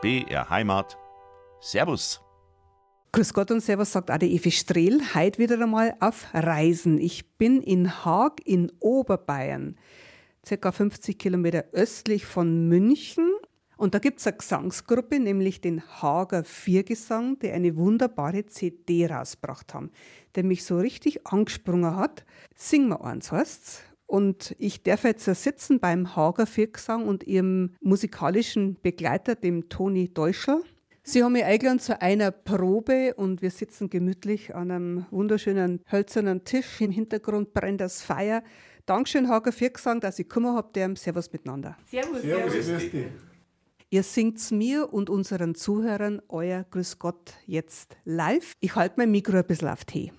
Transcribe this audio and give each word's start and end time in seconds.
BR 0.00 0.48
Heimat. 0.48 0.96
Servus. 1.60 2.20
Grüß 3.10 3.34
Gott 3.34 3.50
und 3.50 3.60
Servus, 3.60 3.90
sagt 3.90 4.12
auch 4.12 4.18
die 4.18 4.32
Evi 4.36 4.52
Strehl. 4.52 5.00
Heute 5.12 5.40
wieder 5.40 5.60
einmal 5.60 5.96
auf 5.98 6.28
Reisen. 6.32 7.00
Ich 7.00 7.36
bin 7.36 7.62
in 7.62 8.04
Haag 8.04 8.40
in 8.46 8.70
Oberbayern, 8.78 9.76
circa 10.46 10.70
50 10.70 11.18
Kilometer 11.18 11.64
östlich 11.72 12.26
von 12.26 12.68
München. 12.68 13.28
Und 13.76 13.94
da 13.94 13.98
gibt 13.98 14.20
es 14.20 14.28
eine 14.28 14.36
Gesangsgruppe, 14.36 15.18
nämlich 15.18 15.60
den 15.60 15.82
Hager 16.00 16.44
Viergesang, 16.44 17.40
die 17.40 17.50
eine 17.50 17.76
wunderbare 17.76 18.46
CD 18.46 19.06
rausgebracht 19.06 19.74
haben, 19.74 19.90
der 20.36 20.44
mich 20.44 20.64
so 20.64 20.78
richtig 20.78 21.26
angesprungen 21.26 21.96
hat. 21.96 22.24
Sing 22.54 22.86
mal 22.86 23.02
eins, 23.02 23.32
heißt's. 23.32 23.82
Und 24.08 24.56
ich 24.58 24.82
darf 24.82 25.04
jetzt 25.04 25.26
sitzen 25.26 25.80
beim 25.80 26.16
Hager 26.16 26.46
Viergesang 26.46 27.06
und 27.06 27.24
ihrem 27.24 27.74
musikalischen 27.82 28.78
Begleiter, 28.80 29.34
dem 29.34 29.68
Toni 29.68 30.08
Deutschel. 30.08 30.62
Sie 31.02 31.22
haben 31.22 31.34
mich 31.34 31.44
eingeladen 31.44 31.78
zu 31.78 32.00
einer 32.00 32.30
Probe 32.30 33.14
und 33.14 33.42
wir 33.42 33.50
sitzen 33.50 33.90
gemütlich 33.90 34.54
an 34.54 34.70
einem 34.70 35.06
wunderschönen 35.10 35.80
hölzernen 35.92 36.44
Tisch. 36.44 36.80
Im 36.80 36.90
Hintergrund 36.90 37.52
brennt 37.52 37.82
das 37.82 38.02
Feuer. 38.02 38.42
Dankeschön, 38.86 39.28
Hager 39.28 39.52
Viergesang, 39.52 40.00
dass 40.00 40.18
ich 40.18 40.26
gekommen 40.26 40.56
habt. 40.56 40.78
Servus 40.96 41.30
miteinander. 41.30 41.76
Servus. 41.90 42.22
Servus. 42.22 42.66
Servus. 42.66 43.10
Ihr 43.90 44.02
singt 44.02 44.50
mir 44.50 44.90
und 44.90 45.10
unseren 45.10 45.54
Zuhörern 45.54 46.22
euer 46.28 46.64
Grüß 46.70 46.98
Gott 46.98 47.34
jetzt 47.46 47.98
live. 48.04 48.54
Ich 48.60 48.74
halte 48.74 48.94
mein 48.96 49.10
Mikro 49.10 49.36
ein 49.36 49.46
bisschen 49.46 49.68
auf 49.68 49.84
Tee. 49.84 50.12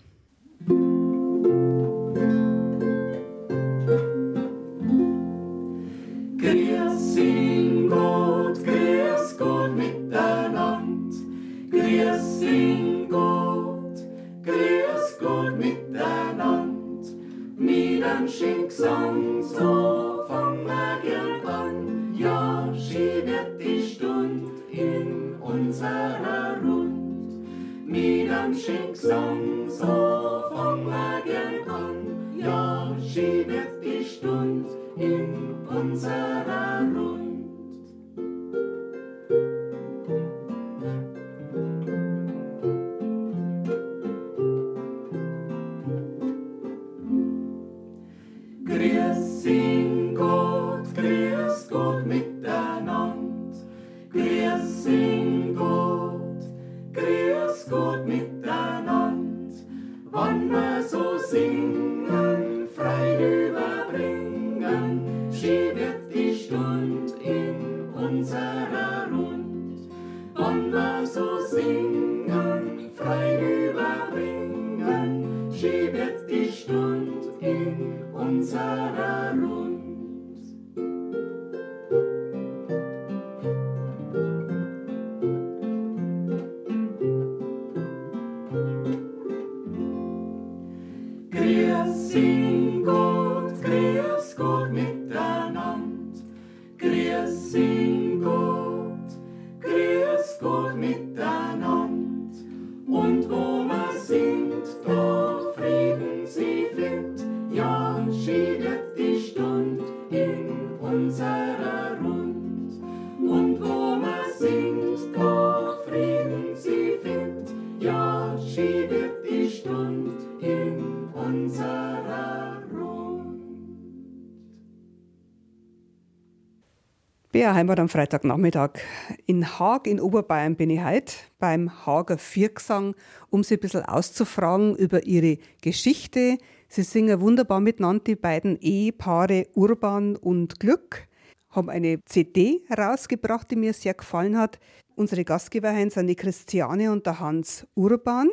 Heimat 127.59 127.81
am 127.81 127.90
Freitagnachmittag. 127.90 128.80
In 129.25 129.59
Haag 129.59 129.86
in 129.86 130.00
Oberbayern 130.00 130.56
bin 130.56 130.70
ich 130.70 130.81
heute 130.81 131.14
beim 131.40 131.86
Hager 131.86 132.18
Viergesang, 132.18 132.96
um 133.31 133.44
Sie 133.44 133.56
ein 133.56 133.59
bisschen 133.59 133.84
auszufragen 133.84 134.78
über 134.78 135.06
Ihre 135.06 135.40
Geschichte. 135.62 136.38
Sie 136.70 136.84
singen 136.84 137.20
wunderbar 137.20 137.59
miteinander, 137.59 138.02
die 138.06 138.16
beiden 138.16 138.58
Ehepaare 138.62 139.47
Urban 139.56 140.16
und 140.16 140.62
Glück, 140.62 141.09
haben 141.50 141.70
eine 141.70 142.00
CD 142.06 142.62
rausgebracht, 142.72 143.52
die 143.52 143.58
mir 143.58 143.74
sehr 143.74 143.94
gefallen 143.94 144.38
hat. 144.38 144.58
Unsere 144.96 145.26
Gastgeber 145.26 145.74
sind 145.90 146.08
die 146.08 146.16
Christiane 146.16 146.90
und 146.94 147.06
der 147.06 147.20
Hans 147.20 147.68
Urban. 147.76 148.30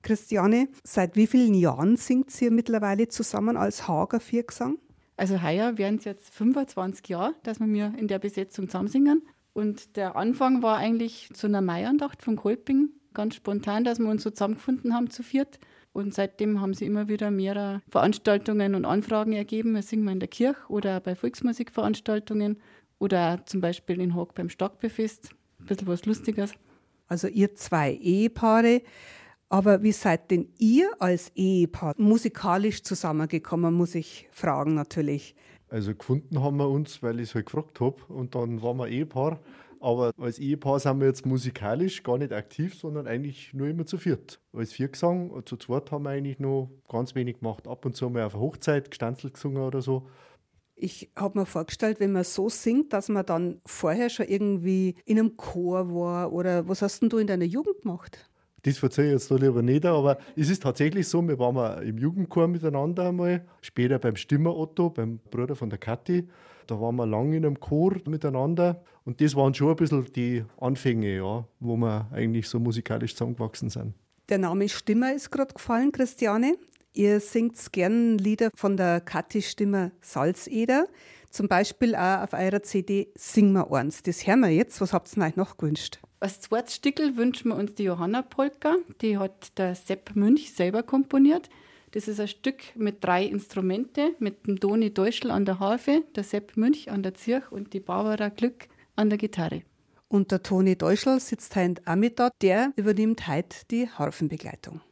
Christiane, 0.00 0.68
seit 0.84 1.16
wie 1.16 1.26
vielen 1.26 1.52
Jahren 1.52 1.98
singt 1.98 2.30
Sie 2.30 2.48
mittlerweile 2.48 3.08
zusammen 3.08 3.58
als 3.58 3.86
Hager 3.86 4.20
Viergesang? 4.20 4.78
Also 5.20 5.42
heuer 5.42 5.76
wären 5.76 5.96
es 5.96 6.04
jetzt 6.04 6.32
25 6.32 7.06
Jahre, 7.10 7.34
dass 7.42 7.60
wir 7.60 7.66
mir 7.66 7.92
in 7.98 8.08
der 8.08 8.18
Besetzung 8.18 8.70
zusammen 8.70 8.88
singen. 8.88 9.22
Und 9.52 9.98
der 9.98 10.16
Anfang 10.16 10.62
war 10.62 10.78
eigentlich 10.78 11.28
zu 11.34 11.46
einer 11.46 11.60
Maiandacht 11.60 12.22
von 12.22 12.36
Kolping, 12.36 12.88
ganz 13.12 13.34
spontan, 13.34 13.84
dass 13.84 13.98
wir 13.98 14.08
uns 14.08 14.22
so 14.22 14.30
zusammengefunden 14.30 14.94
haben 14.94 15.10
zu 15.10 15.22
viert. 15.22 15.58
Und 15.92 16.14
seitdem 16.14 16.62
haben 16.62 16.72
sie 16.72 16.86
immer 16.86 17.08
wieder 17.08 17.30
mehrere 17.30 17.82
Veranstaltungen 17.90 18.74
und 18.74 18.86
Anfragen 18.86 19.34
ergeben. 19.34 19.74
Wir 19.74 19.82
singen 19.82 20.08
in 20.08 20.20
der 20.20 20.28
Kirche 20.30 20.56
oder 20.68 21.00
bei 21.00 21.14
Volksmusikveranstaltungen 21.14 22.56
oder 22.98 23.42
zum 23.44 23.60
Beispiel 23.60 24.00
in 24.00 24.14
Haag 24.16 24.34
beim 24.34 24.48
Starkbefest. 24.48 25.32
Ein 25.58 25.66
bisschen 25.66 25.86
was 25.86 26.06
Lustiges. 26.06 26.54
Also 27.08 27.28
ihr 27.28 27.54
zwei 27.56 27.92
Ehepaare 27.92 28.80
aber 29.50 29.82
wie 29.82 29.92
seid 29.92 30.30
denn 30.30 30.48
ihr 30.58 30.90
als 31.00 31.32
Ehepaar 31.34 31.94
musikalisch 31.98 32.82
zusammengekommen, 32.82 33.74
muss 33.74 33.94
ich 33.94 34.28
fragen 34.30 34.74
natürlich. 34.74 35.34
Also 35.68 35.94
gefunden 35.94 36.40
haben 36.40 36.56
wir 36.56 36.68
uns, 36.68 37.02
weil 37.02 37.20
ich 37.20 37.30
es 37.30 37.34
halt 37.34 37.46
gefragt 37.46 37.80
habe 37.80 37.96
und 38.08 38.34
dann 38.34 38.62
waren 38.62 38.78
wir 38.78 38.88
Ehepaar. 38.88 39.40
Aber 39.80 40.12
als 40.18 40.38
Ehepaar 40.38 40.78
sind 40.78 41.00
wir 41.00 41.06
jetzt 41.06 41.26
musikalisch 41.26 42.02
gar 42.02 42.18
nicht 42.18 42.32
aktiv, 42.32 42.74
sondern 42.74 43.06
eigentlich 43.06 43.52
nur 43.52 43.66
immer 43.66 43.86
zu 43.86 43.98
viert. 43.98 44.40
Als 44.52 44.72
Viergesang, 44.72 45.42
zu 45.46 45.56
zweit 45.56 45.90
haben 45.90 46.04
wir 46.04 46.10
eigentlich 46.10 46.38
noch 46.38 46.70
ganz 46.88 47.14
wenig 47.14 47.40
gemacht. 47.40 47.66
Ab 47.66 47.84
und 47.86 47.96
zu 47.96 48.06
haben 48.06 48.14
wir 48.14 48.26
auf 48.26 48.34
einer 48.34 48.42
Hochzeit 48.42 48.90
gestanzelt 48.90 49.34
gesungen 49.34 49.62
oder 49.62 49.80
so. 49.80 50.06
Ich 50.76 51.10
habe 51.16 51.40
mir 51.40 51.46
vorgestellt, 51.46 51.98
wenn 51.98 52.12
man 52.12 52.24
so 52.24 52.48
singt, 52.48 52.92
dass 52.92 53.08
man 53.08 53.26
dann 53.26 53.60
vorher 53.66 54.10
schon 54.10 54.28
irgendwie 54.28 54.94
in 55.04 55.18
einem 55.18 55.36
Chor 55.36 55.92
war 55.94 56.32
oder 56.32 56.68
was 56.68 56.82
hast 56.82 57.02
denn 57.02 57.08
du 57.08 57.18
in 57.18 57.26
deiner 57.26 57.44
Jugend 57.44 57.82
gemacht? 57.82 58.29
Das 58.62 58.78
verzeihe 58.78 59.06
ich 59.06 59.12
jetzt 59.12 59.30
da 59.30 59.36
lieber 59.36 59.62
nicht, 59.62 59.86
aber 59.86 60.18
es 60.36 60.50
ist 60.50 60.62
tatsächlich 60.62 61.08
so, 61.08 61.26
wir 61.26 61.38
waren 61.38 61.82
im 61.82 61.98
Jugendchor 61.98 62.48
miteinander 62.48 63.08
einmal, 63.08 63.46
später 63.62 63.98
beim 63.98 64.16
Stimmer 64.16 64.54
Otto, 64.56 64.90
beim 64.90 65.18
Bruder 65.30 65.56
von 65.56 65.70
der 65.70 65.78
Kathi. 65.78 66.28
Da 66.66 66.80
waren 66.80 66.96
wir 66.96 67.06
lange 67.06 67.36
in 67.36 67.46
einem 67.46 67.58
Chor 67.58 67.96
miteinander 68.06 68.82
und 69.04 69.20
das 69.20 69.34
waren 69.34 69.54
schon 69.54 69.70
ein 69.70 69.76
bisschen 69.76 70.04
die 70.12 70.44
Anfänge, 70.60 71.16
ja, 71.16 71.44
wo 71.58 71.76
wir 71.76 72.08
eigentlich 72.12 72.48
so 72.48 72.60
musikalisch 72.60 73.14
zusammengewachsen 73.14 73.70
sind. 73.70 73.94
Der 74.28 74.38
Name 74.38 74.68
Stimmer 74.68 75.12
ist 75.14 75.30
gerade 75.30 75.52
gefallen, 75.52 75.90
Christiane. 75.90 76.54
Ihr 76.92 77.20
singt 77.20 77.72
gern 77.72 78.18
Lieder 78.18 78.50
von 78.54 78.76
der 78.76 79.00
Kathi 79.00 79.42
Stimmer 79.42 79.90
Salzeder. 80.00 80.86
Zum 81.30 81.48
Beispiel 81.48 81.94
auch 81.94 82.22
auf 82.22 82.32
eurer 82.32 82.62
CD 82.62 83.08
Sing 83.14 83.52
mal 83.52 83.66
eins. 83.72 84.02
Das 84.02 84.26
hören 84.26 84.40
wir 84.40 84.50
jetzt. 84.50 84.80
Was 84.80 84.92
habt 84.92 85.16
ihr 85.16 85.24
euch 85.24 85.36
noch 85.36 85.56
gewünscht? 85.56 86.00
Als 86.22 86.38
zweites 86.38 86.74
Stickel 86.74 87.16
wünschen 87.16 87.48
wir 87.48 87.56
uns 87.56 87.74
die 87.74 87.84
Johanna 87.84 88.20
Polka. 88.20 88.76
Die 89.00 89.16
hat 89.16 89.56
der 89.58 89.74
Sepp 89.74 90.14
Münch 90.14 90.52
selber 90.52 90.82
komponiert. 90.82 91.48
Das 91.92 92.08
ist 92.08 92.20
ein 92.20 92.28
Stück 92.28 92.76
mit 92.76 93.02
drei 93.02 93.24
Instrumente, 93.24 94.14
mit 94.18 94.46
dem 94.46 94.60
Toni 94.60 94.92
Deutschl 94.92 95.30
an 95.30 95.46
der 95.46 95.60
Harfe, 95.60 96.04
der 96.14 96.22
Sepp 96.22 96.58
Münch 96.58 96.90
an 96.90 97.02
der 97.02 97.14
Zirch 97.14 97.50
und 97.50 97.72
die 97.72 97.80
Barbara 97.80 98.28
Glück 98.28 98.68
an 98.96 99.08
der 99.08 99.16
Gitarre. 99.16 99.62
Und 100.08 100.30
der 100.30 100.42
Toni 100.42 100.76
Deuschel 100.76 101.20
sitzt 101.20 101.56
heute 101.56 101.80
auch 101.86 101.96
mit 101.96 102.18
da. 102.18 102.28
Der 102.42 102.74
übernimmt 102.76 103.26
heute 103.26 103.56
die 103.70 103.88
Harfenbegleitung. 103.88 104.82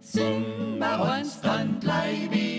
Sing 0.00 0.78
mal 0.78 1.20
uns, 1.20 1.40
dann 1.40 1.78
bleib 1.80 2.53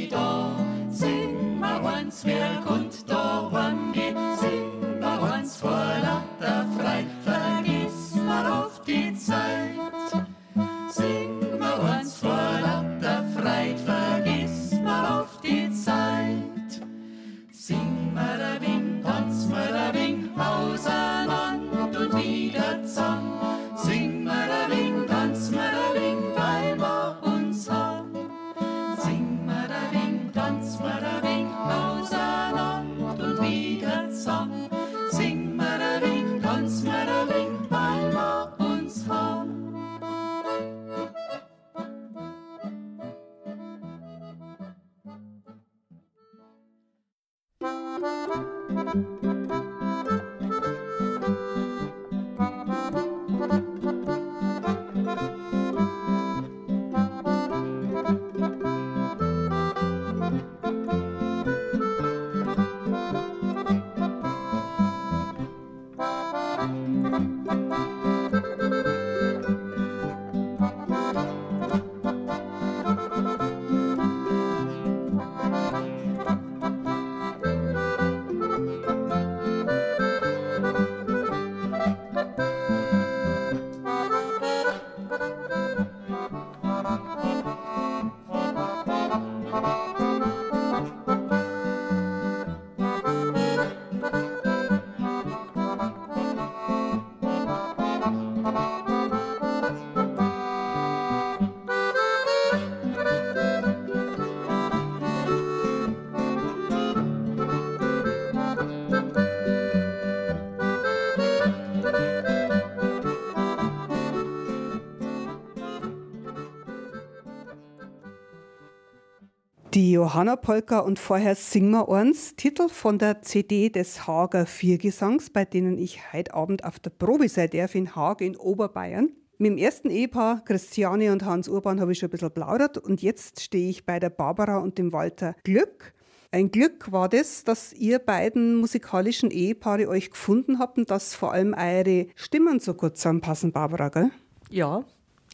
Johanna 119.95 120.35
Polka 120.35 120.79
und 120.79 120.99
vorher 120.99 121.35
Sing 121.35 121.71
mal 121.71 121.87
eins, 121.87 122.35
Titel 122.35 122.67
von 122.67 122.99
der 122.99 123.21
CD 123.21 123.69
des 123.69 124.05
Hager 124.05 124.45
Viergesangs, 124.45 125.29
bei 125.29 125.45
denen 125.45 125.77
ich 125.77 126.11
heute 126.11 126.33
Abend 126.33 126.65
auf 126.65 126.79
der 126.79 126.89
Probe 126.89 127.29
sein 127.29 127.49
darf 127.49 127.75
in 127.75 127.95
Haag 127.95 128.19
in 128.19 128.35
Oberbayern. 128.35 129.13
Mit 129.37 129.51
dem 129.51 129.57
ersten 129.57 129.89
Ehepaar, 129.89 130.43
Christiane 130.43 131.13
und 131.13 131.23
Hans 131.23 131.47
Urban, 131.47 131.79
habe 131.79 131.93
ich 131.93 131.99
schon 131.99 132.09
ein 132.09 132.11
bisschen 132.11 132.31
plaudert 132.31 132.77
und 132.77 133.01
jetzt 133.01 133.39
stehe 133.39 133.69
ich 133.69 133.85
bei 133.85 134.01
der 134.01 134.09
Barbara 134.09 134.57
und 134.57 134.77
dem 134.77 134.91
Walter 134.91 135.33
Glück. 135.45 135.93
Ein 136.29 136.51
Glück 136.51 136.91
war 136.91 137.07
das, 137.07 137.45
dass 137.45 137.71
ihr 137.71 137.99
beiden 137.99 138.57
musikalischen 138.57 139.31
Ehepaare 139.31 139.87
euch 139.87 140.11
gefunden 140.11 140.59
habt 140.59 140.77
und 140.77 140.91
dass 140.91 141.15
vor 141.15 141.31
allem 141.31 141.53
eure 141.53 142.07
Stimmen 142.15 142.59
so 142.59 142.73
gut 142.73 142.97
zusammenpassen, 142.97 143.53
Barbara, 143.53 143.87
gell? 143.87 144.11
Ja, 144.49 144.83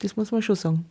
das 0.04 0.16
muss 0.16 0.32
man 0.32 0.44
schon 0.44 0.56
sagen. 0.56 0.86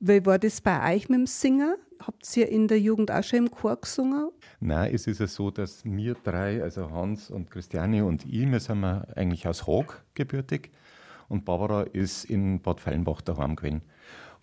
Wie 0.00 0.26
war 0.26 0.40
das 0.40 0.60
bei 0.60 0.96
euch 0.96 1.08
mit 1.08 1.20
dem 1.20 1.26
Singen? 1.28 1.76
Habt 2.06 2.36
ihr 2.36 2.48
in 2.48 2.66
der 2.66 2.80
Jugend 2.80 3.12
auch 3.12 3.22
schon 3.22 3.40
im 3.40 3.50
Chor 3.50 3.76
gesungen? 3.76 4.30
Nein, 4.58 4.92
es 4.92 5.06
ist 5.06 5.20
ja 5.20 5.28
so, 5.28 5.50
dass 5.50 5.84
wir 5.84 6.14
drei, 6.14 6.60
also 6.62 6.90
Hans 6.90 7.30
und 7.30 7.50
Christiane 7.50 8.04
und 8.04 8.24
ich, 8.24 8.50
wir 8.50 8.58
sind 8.58 8.80
wir 8.80 9.06
eigentlich 9.14 9.46
aus 9.46 9.66
Haag 9.68 10.02
gebürtig 10.14 10.70
und 11.28 11.44
Barbara 11.44 11.82
ist 11.82 12.24
in 12.24 12.60
Bad 12.60 12.80
Fallenbach 12.80 13.20
daheim 13.20 13.54
gewesen. 13.54 13.82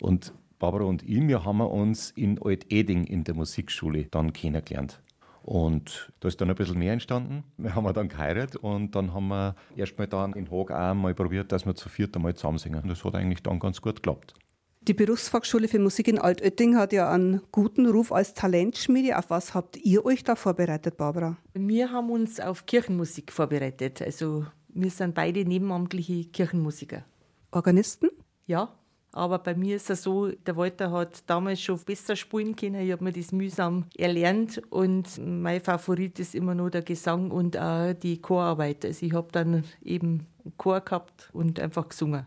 Und 0.00 0.32
Barbara 0.58 0.84
und 0.84 1.02
ich, 1.02 1.26
wir 1.26 1.44
haben 1.44 1.60
uns 1.60 2.12
in 2.12 2.40
Alt-Eding 2.42 3.04
in 3.04 3.24
der 3.24 3.34
Musikschule 3.34 4.06
dann 4.06 4.32
kennengelernt. 4.32 5.02
Und 5.42 6.12
da 6.20 6.28
ist 6.28 6.40
dann 6.40 6.48
ein 6.48 6.56
bisschen 6.56 6.78
mehr 6.78 6.92
entstanden. 6.92 7.44
Wir 7.58 7.74
haben 7.74 7.92
dann 7.92 8.08
geheiratet 8.08 8.56
und 8.56 8.94
dann 8.94 9.12
haben 9.12 9.28
wir 9.28 9.54
erstmal 9.76 10.06
dann 10.06 10.32
in 10.32 10.50
Haag 10.50 10.70
auch 10.70 10.94
mal 10.94 11.14
probiert, 11.14 11.52
dass 11.52 11.66
wir 11.66 11.74
zu 11.74 11.88
viert 11.88 12.16
einmal 12.16 12.34
zusammen 12.34 12.58
singen. 12.58 12.82
Das 12.86 13.04
hat 13.04 13.14
eigentlich 13.14 13.42
dann 13.42 13.58
ganz 13.58 13.80
gut 13.82 13.96
geklappt. 13.96 14.34
Die 14.82 14.94
Berufsfachschule 14.94 15.68
für 15.68 15.78
Musik 15.78 16.08
in 16.08 16.18
Altötting 16.18 16.74
hat 16.76 16.94
ja 16.94 17.10
einen 17.10 17.42
guten 17.52 17.86
Ruf 17.86 18.12
als 18.12 18.32
Talentschmiede. 18.32 19.18
Auf 19.18 19.28
was 19.28 19.52
habt 19.52 19.76
ihr 19.76 20.06
euch 20.06 20.24
da 20.24 20.36
vorbereitet, 20.36 20.96
Barbara? 20.96 21.36
Wir 21.52 21.92
haben 21.92 22.10
uns 22.10 22.40
auf 22.40 22.64
Kirchenmusik 22.64 23.30
vorbereitet. 23.30 24.00
Also 24.00 24.46
wir 24.68 24.90
sind 24.90 25.14
beide 25.14 25.44
nebenamtliche 25.44 26.24
Kirchenmusiker. 26.24 27.04
Organisten? 27.50 28.08
Ja, 28.46 28.74
aber 29.12 29.38
bei 29.40 29.54
mir 29.54 29.76
ist 29.76 29.90
es 29.90 30.02
so, 30.02 30.28
der 30.28 30.56
Walter 30.56 30.90
hat 30.90 31.28
damals 31.28 31.60
schon 31.60 31.78
besser 31.80 32.16
spielen 32.16 32.56
können. 32.56 32.80
Ich 32.80 32.92
habe 32.92 33.04
mir 33.04 33.12
das 33.12 33.32
mühsam 33.32 33.84
erlernt 33.98 34.62
und 34.70 35.20
mein 35.22 35.60
Favorit 35.60 36.18
ist 36.20 36.34
immer 36.34 36.54
nur 36.54 36.70
der 36.70 36.82
Gesang 36.82 37.30
und 37.30 37.58
auch 37.58 37.92
die 37.92 38.22
Chorarbeit. 38.22 38.86
Also 38.86 39.04
ich 39.04 39.12
habe 39.12 39.28
dann 39.30 39.64
eben 39.82 40.26
einen 40.42 40.56
Chor 40.56 40.80
gehabt 40.80 41.28
und 41.34 41.60
einfach 41.60 41.90
gesungen. 41.90 42.26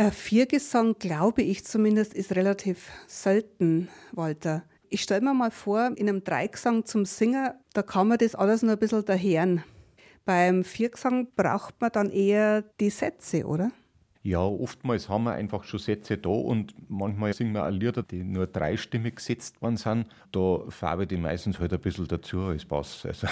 Ein 0.00 0.12
Viergesang, 0.12 0.98
glaube 0.98 1.42
ich 1.42 1.66
zumindest, 1.66 2.14
ist 2.14 2.34
relativ 2.34 2.90
selten, 3.06 3.90
Walter. 4.12 4.62
Ich 4.88 5.02
stelle 5.02 5.20
mir 5.20 5.34
mal 5.34 5.50
vor, 5.50 5.92
in 5.94 6.08
einem 6.08 6.24
Dreigesang 6.24 6.86
zum 6.86 7.04
Singen, 7.04 7.50
da 7.74 7.82
kann 7.82 8.08
man 8.08 8.16
das 8.16 8.34
alles 8.34 8.62
noch 8.62 8.72
ein 8.72 8.78
bisschen 8.78 9.04
daherren. 9.04 9.62
Beim 10.24 10.64
Viergesang 10.64 11.28
braucht 11.36 11.78
man 11.82 11.92
dann 11.92 12.08
eher 12.08 12.62
die 12.80 12.88
Sätze, 12.88 13.44
oder? 13.44 13.72
Ja, 14.22 14.40
oftmals 14.40 15.10
haben 15.10 15.24
wir 15.24 15.32
einfach 15.32 15.64
schon 15.64 15.80
Sätze 15.80 16.16
da 16.16 16.30
und 16.30 16.72
manchmal 16.88 17.34
singen 17.34 17.52
wir 17.52 17.66
auch 17.66 17.70
Lieder, 17.70 18.02
die 18.02 18.24
nur 18.24 18.46
dreistimmig 18.46 19.16
gesetzt 19.16 19.60
worden 19.60 19.76
sind. 19.76 20.06
Da 20.32 20.60
farbe 20.70 21.02
ich 21.02 21.10
die 21.10 21.18
meistens 21.18 21.60
halt 21.60 21.74
ein 21.74 21.80
bisschen 21.80 22.08
dazu 22.08 22.40
als 22.40 22.64
Bass. 22.64 23.04
Also 23.04 23.26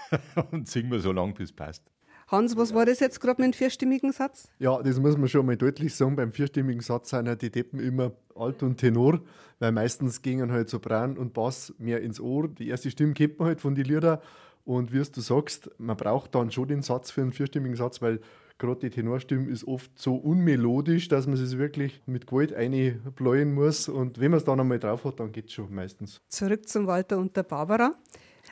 und 0.52 0.68
singen 0.68 0.90
wir 0.90 1.00
so 1.00 1.12
lange, 1.12 1.34
bis 1.34 1.50
es 1.50 1.52
passt. 1.54 1.93
Hans, 2.28 2.56
was 2.56 2.74
war 2.74 2.86
das 2.86 3.00
jetzt 3.00 3.20
gerade 3.20 3.42
mit 3.42 3.52
dem 3.52 3.56
vierstimmigen 3.56 4.12
Satz? 4.12 4.48
Ja, 4.58 4.82
das 4.82 4.98
muss 4.98 5.16
man 5.16 5.28
schon 5.28 5.46
mal 5.46 5.56
deutlich 5.56 5.94
sagen. 5.94 6.16
Beim 6.16 6.32
vierstimmigen 6.32 6.80
Satz 6.80 7.10
sind 7.10 7.26
ja 7.26 7.34
die 7.36 7.50
Deppen 7.50 7.80
immer 7.80 8.12
Alt 8.34 8.62
und 8.62 8.78
Tenor, 8.78 9.20
weil 9.58 9.72
meistens 9.72 10.22
gingen 10.22 10.50
halt 10.50 10.68
Sopran 10.68 11.18
und 11.18 11.34
Bass 11.34 11.74
mehr 11.78 12.00
ins 12.00 12.20
Ohr. 12.20 12.48
Die 12.48 12.68
erste 12.68 12.90
Stimme 12.90 13.14
kennt 13.14 13.38
man 13.38 13.48
halt 13.48 13.60
von 13.60 13.74
den 13.74 13.84
Liedern. 13.84 14.18
Und 14.64 14.92
wie 14.92 15.02
du 15.02 15.20
sagst, 15.20 15.70
man 15.78 15.96
braucht 15.96 16.34
dann 16.34 16.50
schon 16.50 16.68
den 16.68 16.82
Satz 16.82 17.10
für 17.10 17.20
einen 17.20 17.32
vierstimmigen 17.32 17.76
Satz, 17.76 18.00
weil 18.00 18.20
gerade 18.58 18.80
die 18.80 18.90
Tenorstimme 18.90 19.50
ist 19.50 19.64
oft 19.64 19.90
so 19.98 20.14
unmelodisch, 20.16 21.08
dass 21.08 21.26
man 21.26 21.34
es 21.34 21.58
wirklich 21.58 22.00
mit 22.06 22.26
Gewalt 22.26 22.54
einbläuen 22.54 23.52
muss. 23.52 23.88
Und 23.88 24.20
wenn 24.20 24.30
man 24.30 24.38
es 24.38 24.44
dann 24.44 24.60
einmal 24.60 24.78
drauf 24.78 25.04
hat, 25.04 25.20
dann 25.20 25.32
geht 25.32 25.46
es 25.46 25.52
schon 25.52 25.74
meistens. 25.74 26.22
Zurück 26.28 26.66
zum 26.66 26.86
Walter 26.86 27.18
und 27.18 27.36
der 27.36 27.42
Barbara. 27.42 27.94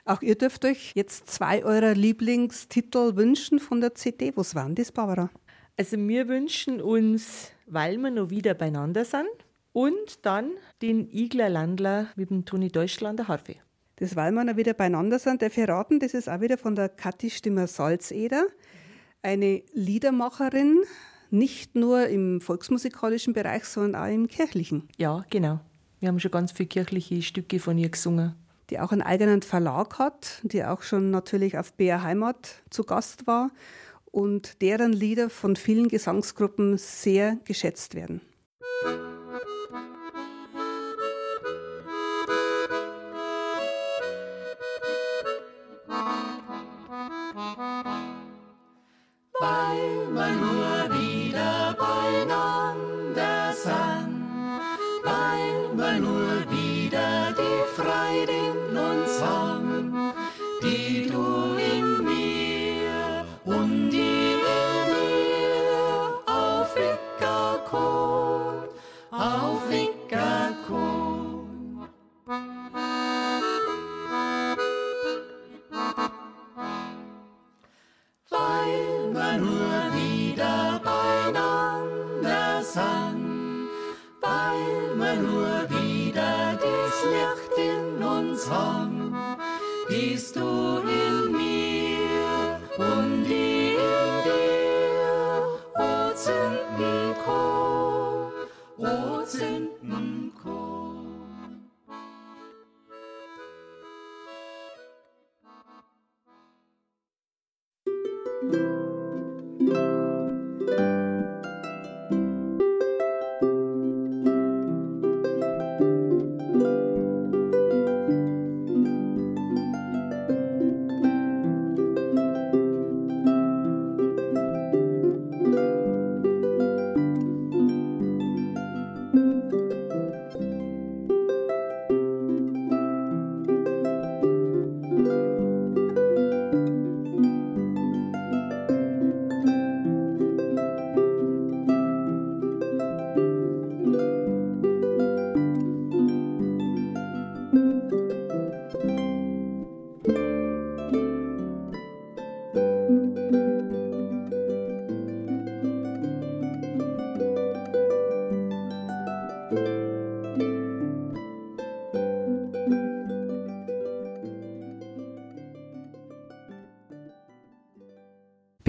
Auch 0.05 0.21
ihr 0.21 0.35
dürft 0.35 0.65
euch 0.65 0.93
jetzt 0.95 1.31
zwei 1.31 1.65
eurer 1.65 1.95
Lieblingstitel 1.95 3.15
wünschen 3.15 3.61
von 3.61 3.81
der 3.81 3.95
CD. 3.95 4.33
Was 4.35 4.55
waren 4.55 4.75
das, 4.75 4.91
Barbara? 4.91 5.31
Also 5.77 5.97
wir 5.97 6.27
wünschen 6.27 6.81
uns, 6.81 7.53
weil 7.67 7.99
wir 7.99 8.11
noch 8.11 8.31
wieder 8.31 8.55
beieinander 8.55 9.05
sind 9.05 9.29
und 9.73 10.25
dann 10.27 10.51
den 10.83 11.09
Igler 11.13 11.49
Landler 11.49 12.09
mit 12.17 12.31
dem 12.31 12.45
Toni 12.45 12.69
Deutschland 12.69 13.21
der 13.21 13.29
Harfe. 13.29 13.57
Das, 13.97 14.17
weil 14.17 14.33
wir 14.33 14.43
noch 14.43 14.57
wieder 14.57 14.75
beieinander 14.75 15.21
sind, 15.21 15.41
darf 15.41 15.57
ich 15.57 15.69
raten, 15.69 16.01
das 16.01 16.15
ist 16.15 16.29
auch 16.29 16.41
wieder 16.41 16.59
von 16.59 16.75
der 16.75 16.89
Kathi 16.89 17.31
Stimmer 17.31 17.69
Salzeder. 17.69 18.47
Eine 19.23 19.63
Liedermacherin, 19.73 20.83
nicht 21.31 21.77
nur 21.77 22.09
im 22.09 22.41
volksmusikalischen 22.41 23.35
Bereich, 23.35 23.65
sondern 23.65 24.03
auch 24.03 24.13
im 24.13 24.27
kirchlichen. 24.27 24.89
Ja, 24.99 25.25
genau. 25.31 25.61
Wir 26.01 26.09
haben 26.09 26.19
schon 26.19 26.33
ganz 26.33 26.51
viele 26.51 26.69
kirchliche 26.69 27.23
Stücke 27.23 27.61
von 27.61 27.79
ihr 27.79 27.89
gesungen. 27.89 28.35
Die 28.71 28.81
auch 28.81 28.93
einen 28.93 29.03
eigenen 29.03 29.43
Verlag 29.43 29.99
hat, 29.99 30.41
die 30.43 30.65
auch 30.65 30.83
schon 30.83 31.11
natürlich 31.11 31.59
auf 31.59 31.73
BR 31.75 32.03
Heimat 32.03 32.63
zu 32.71 32.85
Gast 32.85 33.27
war 33.27 33.51
und 34.11 34.63
deren 34.63 34.93
Lieder 34.93 35.31
von 35.31 35.57
vielen 35.57 35.89
Gesangsgruppen 35.89 36.79
sehr 36.79 37.39
geschätzt 37.45 37.95
werden. 37.95 38.21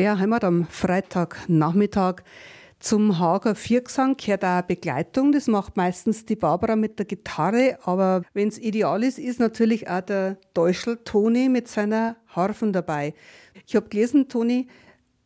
BR 0.04 0.20
Heimat 0.20 0.44
am 0.44 0.66
Freitagnachmittag. 0.66 2.24
Zum 2.80 3.20
Hager 3.20 3.56
Viergesang 3.56 4.18
gehört 4.18 4.44
auch 4.44 4.62
Begleitung. 4.64 5.32
Das 5.32 5.48
macht 5.48 5.78
meistens 5.78 6.26
die 6.26 6.36
Barbara 6.36 6.76
mit 6.76 7.00
der 7.00 7.06
Gitarre. 7.06 7.80
Aber 7.84 8.24
wenn 8.34 8.50
es 8.50 8.60
ideal 8.60 9.02
ist, 9.02 9.18
ist 9.18 9.40
natürlich 9.40 9.90
auch 9.90 10.02
der 10.02 10.40
Deutschel 10.54 10.98
Toni 11.06 11.48
mit 11.48 11.70
seiner 11.70 12.18
Harfen 12.28 12.74
dabei. 12.74 13.14
Ich 13.66 13.78
habe 13.78 13.88
gelesen, 13.88 14.28
Toni, 14.28 14.68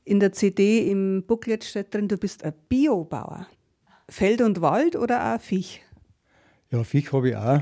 in 0.03 0.19
der 0.19 0.31
CD 0.33 0.91
im 0.91 1.23
Booklet 1.25 1.63
steht 1.63 1.91
drin, 1.91 2.07
du 2.07 2.17
bist 2.17 2.43
ein 2.43 2.53
Biobauer. 2.69 3.47
Feld 4.07 4.41
und 4.41 4.61
Wald 4.61 4.95
oder 4.95 5.33
auch 5.33 5.41
Viech? 5.41 5.81
Ja, 6.69 6.83
Viech 6.83 7.11
habe 7.13 7.29
ich 7.29 7.35
auch. 7.35 7.61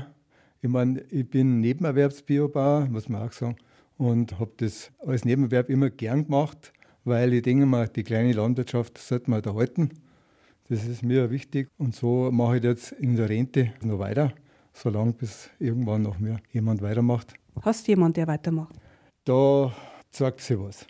Ich 0.60 0.68
meine, 0.68 1.00
ich 1.08 1.26
bin 1.26 1.62
Nebenerwerbsbiobauer, 1.62 2.88
muss 2.90 3.08
man 3.08 3.26
auch 3.26 3.32
sagen, 3.32 3.56
und 3.96 4.38
habe 4.38 4.52
das 4.58 4.92
als 4.98 5.24
Nebenerwerb 5.24 5.70
immer 5.70 5.88
gern 5.88 6.26
gemacht 6.26 6.74
weil 7.06 7.32
ich 7.32 7.42
denke 7.42 7.66
mal, 7.66 7.88
die 7.88 8.02
kleine 8.02 8.32
Landwirtschaft 8.32 8.98
sollte 8.98 9.30
man 9.30 9.42
erhalten. 9.42 9.90
Das 10.68 10.84
ist 10.84 11.02
mir 11.02 11.30
wichtig. 11.30 11.68
Und 11.78 11.94
so 11.94 12.30
mache 12.32 12.58
ich 12.58 12.64
jetzt 12.64 12.92
in 12.92 13.14
der 13.14 13.28
Rente 13.28 13.72
noch 13.82 14.00
weiter, 14.00 14.32
solange 14.72 15.12
bis 15.12 15.48
irgendwann 15.60 16.02
noch 16.02 16.18
mehr 16.18 16.40
jemand 16.50 16.82
weitermacht. 16.82 17.34
Hast 17.62 17.86
du 17.86 17.92
jemanden, 17.92 18.14
der 18.14 18.26
weitermacht? 18.26 18.74
Da 19.24 19.72
sagt 20.10 20.40
sie 20.40 20.58
was. 20.58 20.86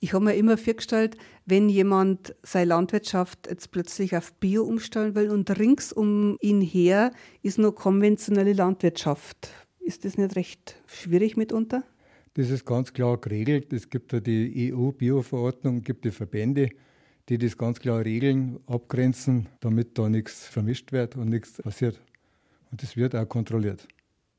Ich 0.00 0.12
habe 0.14 0.24
mir 0.24 0.34
immer 0.34 0.58
vorgestellt, 0.58 1.16
wenn 1.46 1.68
jemand 1.68 2.34
seine 2.42 2.66
Landwirtschaft 2.66 3.46
jetzt 3.48 3.70
plötzlich 3.70 4.16
auf 4.16 4.32
Bio 4.34 4.64
umstellen 4.64 5.14
will 5.14 5.30
und 5.30 5.56
rings 5.58 5.92
um 5.92 6.36
ihn 6.40 6.60
her 6.60 7.12
ist 7.42 7.58
nur 7.58 7.72
konventionelle 7.72 8.52
Landwirtschaft. 8.52 9.50
Ist 9.78 10.04
das 10.04 10.18
nicht 10.18 10.34
recht 10.34 10.74
schwierig 10.86 11.36
mitunter? 11.36 11.84
Das 12.34 12.48
ist 12.48 12.64
ganz 12.64 12.94
klar 12.94 13.18
geregelt. 13.18 13.72
Es 13.74 13.90
gibt 13.90 14.12
ja 14.14 14.20
die 14.20 14.72
EU-Bio-Verordnung, 14.72 15.82
gibt 15.82 16.06
die 16.06 16.10
Verbände, 16.10 16.70
die 17.28 17.36
das 17.36 17.58
ganz 17.58 17.78
klar 17.78 18.04
regeln, 18.04 18.58
abgrenzen, 18.66 19.48
damit 19.60 19.98
da 19.98 20.08
nichts 20.08 20.46
vermischt 20.46 20.92
wird 20.92 21.14
und 21.16 21.28
nichts 21.28 21.60
passiert. 21.60 22.00
Und 22.70 22.82
das 22.82 22.96
wird 22.96 23.14
auch 23.14 23.28
kontrolliert. 23.28 23.86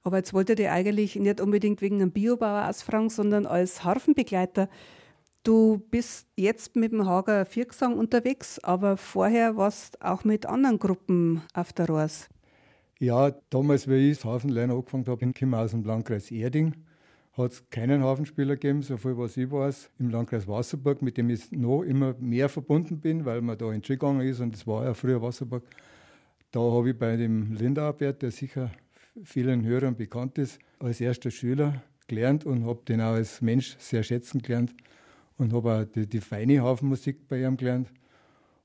Aber 0.01 0.17
jetzt 0.17 0.33
wolltet 0.33 0.59
ihr 0.59 0.71
eigentlich 0.71 1.15
nicht 1.15 1.39
unbedingt 1.39 1.81
wegen 1.81 2.01
einem 2.01 2.11
Biobauer 2.11 2.67
ausfragen, 2.67 3.09
sondern 3.11 3.45
als 3.45 3.83
Harfenbegleiter. 3.83 4.69
Du 5.43 5.77
bist 5.91 6.27
jetzt 6.35 6.75
mit 6.75 6.93
dem 6.93 7.05
Hager 7.05 7.45
Viergesang 7.45 7.97
unterwegs, 7.97 8.57
aber 8.59 8.97
vorher 8.97 9.55
warst 9.55 10.01
auch 10.01 10.23
mit 10.23 10.47
anderen 10.47 10.79
Gruppen 10.79 11.43
auf 11.53 11.73
der 11.73 11.87
Roas. 11.87 12.27
Ja, 12.99 13.31
damals, 13.51 13.87
wie 13.87 14.09
ich 14.09 14.17
das 14.17 14.25
Hafenlernen 14.25 14.75
angefangen 14.75 15.05
habe, 15.05 15.17
bin 15.17 15.33
ich 15.35 15.53
aus 15.53 15.71
dem 15.71 15.83
Landkreis 15.83 16.31
Erding 16.31 16.73
hat 17.33 17.51
es 17.51 17.69
keinen 17.69 18.03
Hafenspieler 18.03 18.55
gegeben, 18.55 18.83
so 18.83 18.97
viel 18.97 19.17
was 19.17 19.37
ich 19.37 19.51
weiß, 19.51 19.89
im 19.99 20.09
Landkreis 20.09 20.47
Wasserburg, 20.47 21.01
mit 21.01 21.17
dem 21.17 21.29
ich 21.29 21.51
noch 21.51 21.81
immer 21.81 22.15
mehr 22.19 22.47
verbunden 22.47 22.99
bin, 22.99 23.25
weil 23.25 23.41
man 23.41 23.57
da 23.57 23.71
in 23.73 23.81
gegangen 23.81 24.21
ist 24.21 24.39
und 24.39 24.53
das 24.53 24.67
war 24.67 24.85
ja 24.85 24.93
früher 24.93 25.21
Wasserburg. 25.21 25.63
Da 26.51 26.59
habe 26.59 26.91
ich 26.91 26.97
bei 26.97 27.17
dem 27.17 27.53
Lindaubert, 27.53 28.21
der 28.21 28.29
sicher 28.29 28.71
vielen 29.23 29.65
Hörern 29.65 29.95
bekannt 29.95 30.37
ist, 30.37 30.59
als 30.79 31.01
erster 31.01 31.31
Schüler 31.31 31.81
gelernt 32.07 32.45
und 32.45 32.65
habe 32.65 32.81
den 32.87 33.01
auch 33.01 33.13
als 33.13 33.41
Mensch 33.41 33.75
sehr 33.79 34.03
schätzen 34.03 34.41
gelernt 34.41 34.73
und 35.37 35.53
habe 35.53 35.73
auch 35.73 35.85
die, 35.85 36.05
die 36.05 36.21
feine 36.21 36.61
Hafenmusik 36.61 37.27
bei 37.27 37.41
ihm 37.41 37.57
gelernt. 37.57 37.89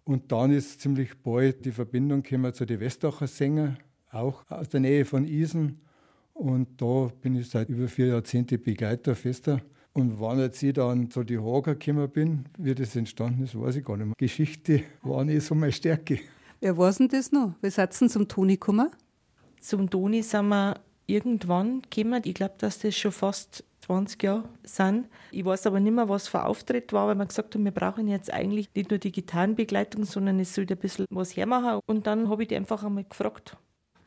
Und 0.04 0.30
dann 0.32 0.52
ist 0.52 0.80
ziemlich 0.80 1.16
bald 1.22 1.64
die 1.64 1.72
Verbindung 1.72 2.22
gekommen 2.22 2.52
zu 2.52 2.66
den 2.66 2.80
Westacher 2.80 3.26
Sängern, 3.26 3.78
auch 4.10 4.44
aus 4.50 4.68
der 4.68 4.80
Nähe 4.80 5.06
von 5.06 5.26
Isen 5.26 5.80
und 6.38 6.80
da 6.80 7.11
bin 7.21 7.35
ich 7.35 7.50
seit 7.50 7.68
über 7.68 7.88
vier 7.88 8.07
Jahrzehnten 8.07 8.62
Begleiter 8.62 9.14
fester. 9.14 9.61
Und 9.92 10.21
wann 10.21 10.38
jetzt 10.38 10.62
ich 10.62 10.75
dann 10.75 11.11
zu 11.11 11.25
die 11.25 11.38
Hager 11.38 11.75
gekommen 11.75 12.09
bin, 12.09 12.45
wie 12.57 12.75
das 12.75 12.95
entstanden 12.95 13.42
ist, 13.42 13.59
weiß 13.59 13.76
ich 13.76 13.85
gar 13.85 13.97
nicht 13.97 14.07
mehr. 14.07 14.14
Geschichte 14.16 14.83
war 15.02 15.25
nicht 15.25 15.45
so 15.45 15.57
meine 15.57 15.73
Stärke. 15.73 16.21
Wer 16.61 16.78
weiß 16.78 16.99
denn 16.99 17.09
das 17.09 17.33
noch? 17.33 17.54
Wie 17.61 17.71
seid 17.71 18.00
ihr 18.00 18.09
zum 18.09 18.28
Toni 18.28 18.54
gekommen? 18.54 18.90
Zum 19.61 19.90
Toni 19.90 20.23
sind 20.23 20.49
wir 20.49 20.80
irgendwann 21.07 21.83
gekommen. 21.83 22.23
Ich 22.25 22.35
glaube, 22.35 22.54
dass 22.59 22.78
das 22.78 22.95
schon 22.95 23.11
fast 23.11 23.64
20 23.80 24.23
Jahre 24.23 24.45
sind. 24.62 25.09
Ich 25.33 25.45
weiß 25.45 25.66
aber 25.66 25.80
nicht 25.80 25.95
mehr, 25.95 26.09
was 26.09 26.28
für 26.28 26.45
Auftritt 26.45 26.92
war, 26.92 27.09
weil 27.09 27.16
wir 27.16 27.26
gesagt 27.26 27.54
haben, 27.54 27.64
wir 27.64 27.73
brauchen 27.73 28.07
jetzt 28.07 28.33
eigentlich 28.33 28.68
nicht 28.76 28.90
nur 28.90 28.99
die 28.99 29.11
Gitarrenbegleitung, 29.11 30.04
sondern 30.04 30.38
es 30.38 30.54
sollte 30.54 30.75
ein 30.75 30.80
bisschen 30.80 31.07
was 31.11 31.37
hermachen. 31.37 31.80
Und 31.87 32.07
dann 32.07 32.28
habe 32.28 32.42
ich 32.42 32.49
die 32.49 32.57
einfach 32.57 32.85
einmal 32.85 33.04
gefragt, 33.04 33.57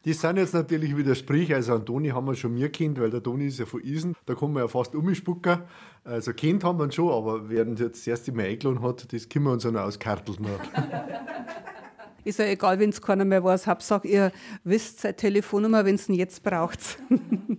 die 0.05 0.13
sind 0.13 0.37
jetzt 0.37 0.53
natürlich 0.53 0.95
wieder 0.97 1.13
Sprich. 1.15 1.53
Also 1.53 1.75
an 1.75 1.85
Toni 1.85 2.09
haben 2.09 2.25
wir 2.25 2.35
schon 2.35 2.53
mehr 2.53 2.69
Kind, 2.69 2.99
weil 2.99 3.11
der 3.11 3.21
Toni 3.21 3.47
ist 3.47 3.59
ja 3.59 3.65
von 3.65 3.81
Isen. 3.83 4.15
Da 4.25 4.33
kann 4.33 4.51
man 4.51 4.63
ja 4.63 4.67
fast 4.67 4.95
umspucken. 4.95 5.59
Also 6.03 6.33
Kind 6.33 6.63
haben 6.63 6.79
wir 6.79 6.85
ihn 6.85 6.91
schon, 6.91 7.11
aber 7.11 7.49
während 7.49 7.79
jetzt 7.79 7.99
das 7.99 8.07
erste 8.07 8.31
Mal 8.31 8.45
eingeladen 8.45 8.81
hat, 8.81 9.11
das 9.13 9.29
können 9.29 9.45
wir 9.45 9.51
uns 9.51 9.65
auch 9.65 9.71
noch 9.71 9.81
auskarteln. 9.81 10.39
ist 12.23 12.39
ja 12.39 12.45
egal, 12.45 12.79
wenn 12.79 12.89
es 12.89 13.01
keiner 13.01 13.25
mehr 13.25 13.43
weiß. 13.43 13.67
Hauptsache, 13.67 14.07
ihr 14.07 14.31
wisst 14.63 15.01
seine 15.01 15.15
Telefonnummer, 15.15 15.85
wenn 15.85 15.95
es 15.95 16.09
ihn 16.09 16.15
jetzt 16.15 16.43
braucht. 16.43 16.79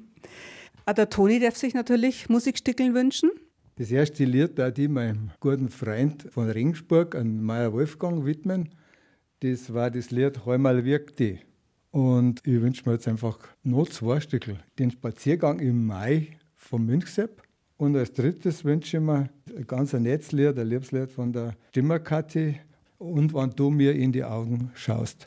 Ah, 0.84 0.94
der 0.94 1.08
Toni 1.08 1.38
darf 1.38 1.54
sich 1.54 1.74
natürlich 1.74 2.28
Musikstickeln 2.28 2.92
wünschen. 2.92 3.30
Das 3.76 3.92
erste 3.92 4.24
Lied 4.24 4.58
da 4.58 4.68
ich 4.68 4.88
meinem 4.88 5.30
guten 5.38 5.68
Freund 5.68 6.26
von 6.28 6.50
Ringsburg, 6.50 7.14
an 7.14 7.40
Meier 7.40 7.72
Wolfgang, 7.72 8.24
widmen. 8.24 8.70
Das 9.40 9.72
war 9.72 9.92
das 9.92 10.10
Lied 10.10 10.44
Heumal 10.44 10.84
wirkt 10.84 11.20
die. 11.20 11.38
Und 11.92 12.40
ich 12.46 12.60
wünsche 12.60 12.82
mir 12.86 12.94
jetzt 12.94 13.06
einfach 13.06 13.38
noch 13.62 13.88
zwei 13.88 14.18
Stückel. 14.18 14.58
Den 14.78 14.90
Spaziergang 14.90 15.60
im 15.60 15.86
Mai 15.86 16.38
vom 16.56 16.86
Münchsepp. 16.86 17.42
Und 17.76 17.96
als 17.96 18.12
drittes 18.12 18.64
wünsche 18.64 18.96
ich 18.96 19.02
mir 19.02 19.28
ein 19.54 19.66
ganz 19.66 19.92
nettes 19.92 20.32
Lied, 20.32 20.58
ein 20.58 20.66
Liebeslied 20.66 21.10
von 21.10 21.32
der 21.32 21.54
Stimmerkatti. 21.68 22.58
Und 22.98 23.34
wenn 23.34 23.50
du 23.50 23.70
mir 23.70 23.94
in 23.94 24.10
die 24.10 24.24
Augen 24.24 24.70
schaust. 24.74 25.26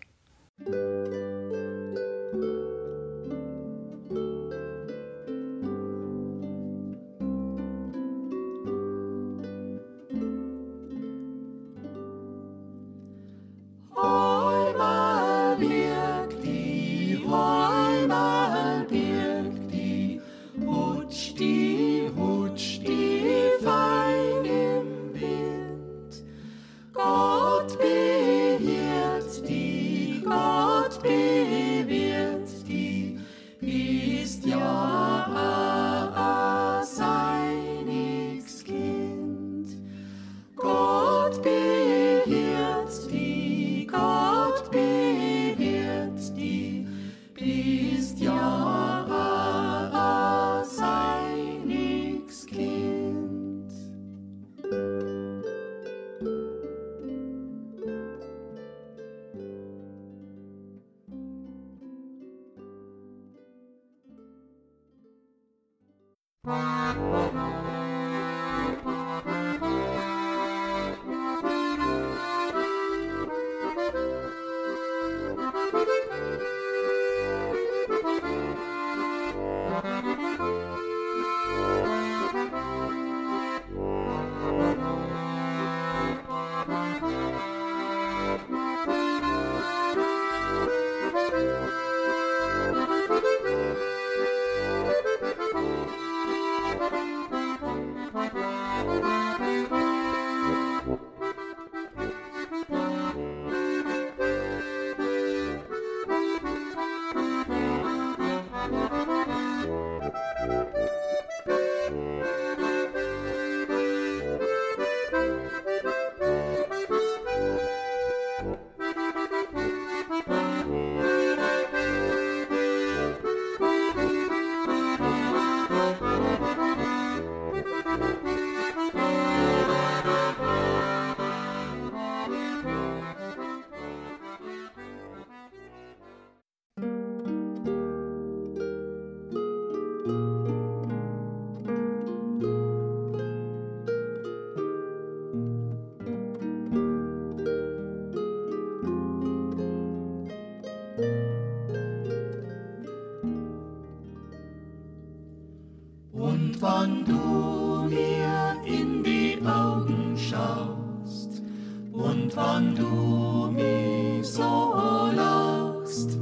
Und 161.95 162.35
wann 162.35 162.75
du 162.75 163.49
mich 163.51 164.27
so 164.27 165.09
lachst, 165.15 166.17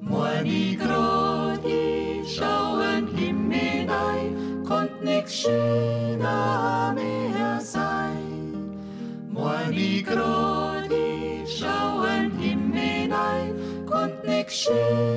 moin 0.00 0.46
ich 0.46 0.78
grad, 0.78 1.60
ich 1.66 2.34
schau 2.34 2.78
in 2.80 3.06
Himmel 3.14 3.58
hinein, 3.58 4.64
konnt 4.66 5.04
nix 5.04 5.34
schöner 5.34 6.94
mehr 6.94 7.60
sein. 7.60 8.54
Moin 9.30 9.72
ich 9.72 10.06
grad, 10.06 10.90
ich 10.90 11.58
schau 11.58 12.04
in 12.04 12.30
Himmel 12.38 12.78
hinein, 12.80 13.54
konnt 13.86 14.24
nix 14.24 14.54
schöner 14.54 15.07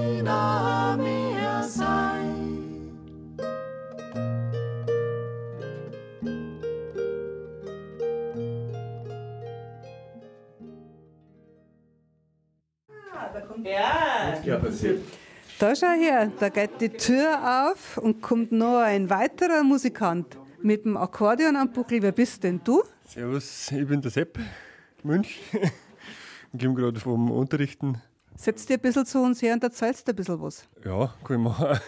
Da 15.59 15.75
schau 15.75 15.91
her, 15.91 16.31
da 16.39 16.49
geht 16.49 16.81
die 16.81 16.89
Tür 16.89 17.67
auf 17.67 17.97
und 17.97 18.21
kommt 18.21 18.51
noch 18.51 18.79
ein 18.79 19.09
weiterer 19.09 19.63
Musikant 19.63 20.37
mit 20.61 20.85
dem 20.85 20.97
Akkordeon 20.97 21.55
am 21.55 21.71
Buckel. 21.71 22.01
Wer 22.01 22.11
bist 22.11 22.43
denn 22.43 22.61
du? 22.63 22.81
Servus, 23.07 23.71
ich 23.71 23.87
bin 23.87 24.01
der 24.01 24.11
Sepp 24.11 24.39
Münch. 25.03 25.39
Ich 26.53 26.61
komme 26.61 26.75
gerade 26.75 26.99
vom 26.99 27.31
Unterrichten. 27.31 28.01
Setzt 28.35 28.69
dir 28.69 28.73
ein 28.73 28.81
bisschen 28.81 29.05
zu 29.05 29.19
uns 29.19 29.41
her 29.41 29.53
und 29.53 29.63
erzählst 29.63 30.07
dir 30.07 30.13
ein 30.13 30.15
bisschen 30.15 30.41
was. 30.41 30.67
Ja, 30.83 31.13
kann 31.23 31.37
ich 31.37 31.43
machen. 31.43 31.79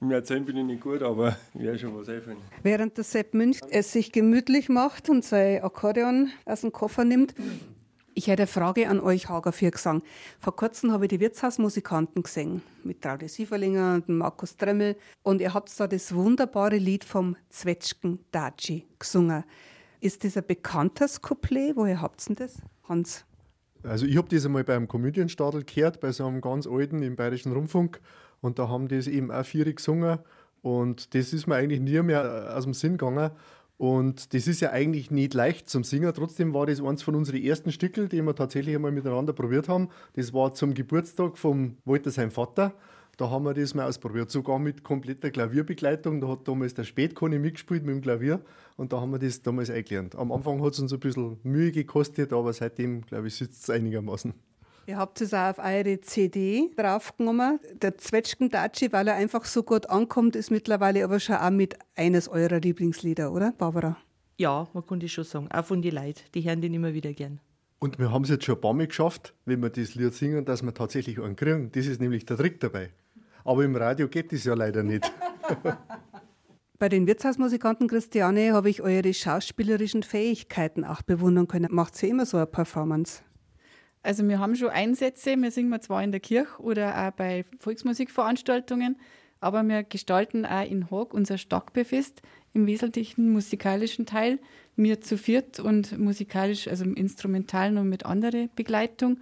Im 0.00 0.10
Erzählen 0.10 0.44
bin 0.44 0.56
ich 0.56 0.64
nicht 0.64 0.82
gut, 0.82 1.02
aber 1.02 1.36
ich 1.52 1.62
werde 1.62 1.78
schon 1.78 1.98
was 1.98 2.08
einfallen. 2.08 2.38
Während 2.62 2.96
der 2.96 3.04
Sepp 3.04 3.34
Münch 3.34 3.60
es 3.70 3.92
sich 3.92 4.12
gemütlich 4.12 4.68
macht 4.68 5.10
und 5.10 5.24
sein 5.24 5.62
Akkordeon 5.62 6.30
aus 6.44 6.62
dem 6.62 6.72
Koffer 6.72 7.04
nimmt, 7.04 7.34
ich 8.16 8.28
hätte 8.28 8.44
eine 8.44 8.46
Frage 8.46 8.88
an 8.88 8.98
euch, 8.98 9.28
Hager 9.28 9.52
Viergesang. 9.52 10.02
Vor 10.40 10.56
kurzem 10.56 10.90
habe 10.90 11.04
ich 11.04 11.10
die 11.10 11.20
Wirtshausmusikanten 11.20 12.22
gesehen, 12.22 12.62
mit 12.82 13.02
Traude 13.02 13.28
Sieferlinger 13.28 13.96
und 13.96 14.08
Markus 14.08 14.56
Dremmel. 14.56 14.96
Und 15.22 15.42
ihr 15.42 15.52
habt 15.52 15.78
da 15.78 15.86
das 15.86 16.14
wunderbare 16.14 16.78
Lied 16.78 17.04
vom 17.04 17.36
Zwetschgen 17.50 18.20
Daci 18.32 18.86
gesungen. 18.98 19.44
Ist 20.00 20.24
das 20.24 20.38
ein 20.38 20.46
bekanntes 20.46 21.20
Couplet? 21.20 21.76
Woher 21.76 22.00
habt 22.00 22.26
ihr 22.30 22.36
das, 22.36 22.56
Hans? 22.88 23.26
Also 23.82 24.06
ich 24.06 24.16
habe 24.16 24.28
das 24.30 24.46
einmal 24.46 24.64
beim 24.64 24.88
Komödienstadel 24.88 25.64
gehört, 25.64 26.00
bei 26.00 26.10
so 26.10 26.26
einem 26.26 26.40
ganz 26.40 26.66
alten 26.66 27.02
im 27.02 27.16
Bayerischen 27.16 27.52
Rundfunk. 27.52 28.00
Und 28.40 28.58
da 28.58 28.70
haben 28.70 28.88
das 28.88 29.08
eben 29.08 29.30
auch 29.30 29.44
vier 29.44 29.70
gesungen. 29.70 30.20
Und 30.62 31.14
das 31.14 31.34
ist 31.34 31.46
mir 31.46 31.56
eigentlich 31.56 31.80
nie 31.80 32.00
mehr 32.00 32.56
aus 32.56 32.64
dem 32.64 32.72
Sinn 32.72 32.92
gegangen. 32.96 33.30
Und 33.78 34.32
das 34.32 34.46
ist 34.46 34.60
ja 34.60 34.70
eigentlich 34.70 35.10
nicht 35.10 35.34
leicht 35.34 35.68
zum 35.68 35.84
Singen. 35.84 36.12
Trotzdem 36.14 36.54
war 36.54 36.66
das 36.66 36.82
eins 36.82 37.02
von 37.02 37.14
unseren 37.14 37.42
ersten 37.42 37.72
Stückel, 37.72 38.08
die 38.08 38.22
wir 38.22 38.34
tatsächlich 38.34 38.74
einmal 38.74 38.92
miteinander 38.92 39.34
probiert 39.34 39.68
haben. 39.68 39.88
Das 40.14 40.32
war 40.32 40.54
zum 40.54 40.72
Geburtstag 40.72 41.36
vom 41.36 41.76
Walter, 41.84 42.10
sein 42.10 42.30
Vater. 42.30 42.72
Da 43.18 43.30
haben 43.30 43.44
wir 43.44 43.54
das 43.54 43.74
mal 43.74 43.86
ausprobiert, 43.86 44.30
sogar 44.30 44.58
mit 44.58 44.82
kompletter 44.82 45.30
Klavierbegleitung. 45.30 46.20
Da 46.20 46.28
hat 46.28 46.46
damals 46.46 46.74
der 46.74 46.84
Spätkone 46.84 47.38
mitgespielt 47.38 47.84
mit 47.84 47.94
dem 47.94 48.02
Klavier 48.02 48.40
und 48.76 48.92
da 48.92 49.00
haben 49.00 49.10
wir 49.10 49.18
das 49.18 49.40
damals 49.40 49.70
eingelernt. 49.70 50.14
Am 50.16 50.32
Anfang 50.32 50.62
hat 50.62 50.74
es 50.74 50.80
uns 50.80 50.92
ein 50.92 51.00
bisschen 51.00 51.38
Mühe 51.42 51.72
gekostet, 51.72 52.32
aber 52.34 52.52
seitdem, 52.52 53.02
glaube 53.02 53.28
ich, 53.28 53.34
sitzt 53.34 53.62
es 53.62 53.70
einigermaßen. 53.70 54.34
Ihr 54.88 54.98
habt 54.98 55.20
es 55.20 55.34
auch 55.34 55.50
auf 55.50 55.58
eure 55.58 56.00
CD 56.00 56.70
draufgenommen. 56.76 57.58
Der 57.82 57.98
Zwetschgendatschi, 57.98 58.92
weil 58.92 59.08
er 59.08 59.16
einfach 59.16 59.44
so 59.44 59.64
gut 59.64 59.90
ankommt, 59.90 60.36
ist 60.36 60.52
mittlerweile 60.52 61.02
aber 61.02 61.18
schon 61.18 61.34
auch 61.34 61.50
mit 61.50 61.76
eines 61.96 62.28
eurer 62.28 62.60
Lieblingslieder, 62.60 63.32
oder, 63.32 63.52
Barbara? 63.58 63.96
Ja, 64.38 64.68
man 64.74 64.86
kann 64.86 65.00
das 65.00 65.10
schon 65.10 65.24
sagen. 65.24 65.48
Auch 65.50 65.64
von 65.64 65.82
den 65.82 65.92
Leuten. 65.92 66.20
Die 66.34 66.48
hören 66.48 66.60
den 66.60 66.72
immer 66.72 66.94
wieder 66.94 67.12
gern. 67.12 67.40
Und 67.80 67.98
wir 67.98 68.12
haben 68.12 68.22
es 68.22 68.30
jetzt 68.30 68.44
schon 68.44 68.54
ein 68.54 68.60
paar 68.60 68.74
Mal 68.74 68.86
geschafft, 68.86 69.34
wenn 69.44 69.60
wir 69.60 69.70
das 69.70 69.96
Lied 69.96 70.14
singen, 70.14 70.44
dass 70.44 70.62
wir 70.62 70.72
tatsächlich 70.72 71.20
einen 71.20 71.34
kriegen. 71.34 71.72
Das 71.72 71.86
ist 71.86 72.00
nämlich 72.00 72.24
der 72.24 72.36
Trick 72.36 72.60
dabei. 72.60 72.90
Aber 73.44 73.64
im 73.64 73.74
Radio 73.74 74.06
geht 74.06 74.32
das 74.32 74.44
ja 74.44 74.54
leider 74.54 74.84
nicht. 74.84 75.10
Bei 76.78 76.88
den 76.88 77.08
Wirtshausmusikanten 77.08 77.88
Christiane 77.88 78.52
habe 78.52 78.70
ich 78.70 78.82
eure 78.82 79.12
schauspielerischen 79.12 80.04
Fähigkeiten 80.04 80.84
auch 80.84 81.02
bewundern 81.02 81.48
können. 81.48 81.74
Macht 81.74 81.96
sie 81.96 82.08
immer 82.08 82.26
so 82.26 82.36
eine 82.36 82.46
Performance? 82.46 83.22
Also 84.06 84.26
wir 84.28 84.38
haben 84.38 84.54
schon 84.54 84.68
Einsätze, 84.68 85.36
wir 85.36 85.50
singen 85.50 85.80
zwar 85.80 86.00
in 86.00 86.12
der 86.12 86.20
Kirche 86.20 86.62
oder 86.62 86.96
auch 86.96 87.10
bei 87.10 87.44
Volksmusikveranstaltungen, 87.58 88.94
aber 89.40 89.64
wir 89.64 89.82
gestalten 89.82 90.46
auch 90.46 90.64
in 90.64 90.92
Haag 90.92 91.12
unser 91.12 91.38
Stockbefest 91.38 92.22
im 92.54 92.68
wesentlichen 92.68 93.32
musikalischen 93.32 94.06
Teil. 94.06 94.38
Wir 94.76 95.00
zu 95.00 95.18
viert 95.18 95.58
und 95.58 95.98
musikalisch, 95.98 96.68
also 96.68 96.84
im 96.84 96.94
Instrumentalen 96.94 97.78
und 97.78 97.88
mit 97.88 98.06
anderer 98.06 98.46
Begleitung. 98.54 99.18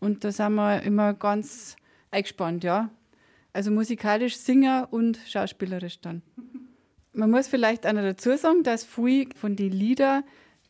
Und 0.00 0.24
da 0.24 0.32
sind 0.32 0.56
wir 0.56 0.82
immer 0.82 1.14
ganz 1.14 1.76
eingespannt, 2.10 2.64
ja. 2.64 2.90
Also 3.52 3.70
musikalisch 3.70 4.36
Singer 4.36 4.88
und 4.90 5.16
schauspielerisch 5.28 6.00
dann. 6.00 6.22
Man 7.12 7.30
muss 7.30 7.46
vielleicht 7.46 7.84
noch 7.84 7.92
dazu 7.92 8.36
sagen, 8.36 8.64
dass 8.64 8.84
viel 8.84 9.28
von 9.36 9.54
den 9.54 9.70
Liedern 9.70 10.24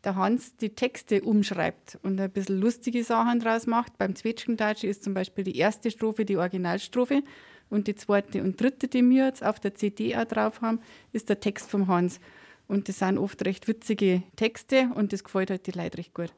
der 0.04 0.16
Hans 0.16 0.56
die 0.56 0.70
Texte 0.70 1.22
umschreibt 1.22 1.98
und 2.02 2.20
ein 2.20 2.30
bisschen 2.30 2.60
lustige 2.60 3.04
Sachen 3.04 3.40
draus 3.40 3.66
macht. 3.66 3.98
Beim 3.98 4.14
Zwetschgendeutsch 4.14 4.84
ist 4.84 5.04
zum 5.04 5.14
Beispiel 5.14 5.44
die 5.44 5.56
erste 5.56 5.90
Strophe 5.90 6.24
die 6.24 6.36
Originalstrophe 6.36 7.22
und 7.70 7.86
die 7.86 7.94
zweite 7.94 8.42
und 8.42 8.60
dritte, 8.60 8.88
die 8.88 9.02
wir 9.08 9.26
jetzt 9.26 9.44
auf 9.44 9.60
der 9.60 9.74
CD 9.74 10.16
auch 10.16 10.24
drauf 10.24 10.60
haben, 10.60 10.80
ist 11.12 11.28
der 11.28 11.40
Text 11.40 11.70
vom 11.70 11.88
Hans. 11.88 12.20
Und 12.66 12.88
das 12.88 12.98
sind 12.98 13.18
oft 13.18 13.44
recht 13.44 13.68
witzige 13.68 14.22
Texte 14.36 14.90
und 14.94 15.12
das 15.12 15.24
gefällt 15.24 15.50
halt 15.50 15.66
die 15.66 15.72
Leute 15.72 15.98
recht 15.98 16.14
gut. 16.14 16.32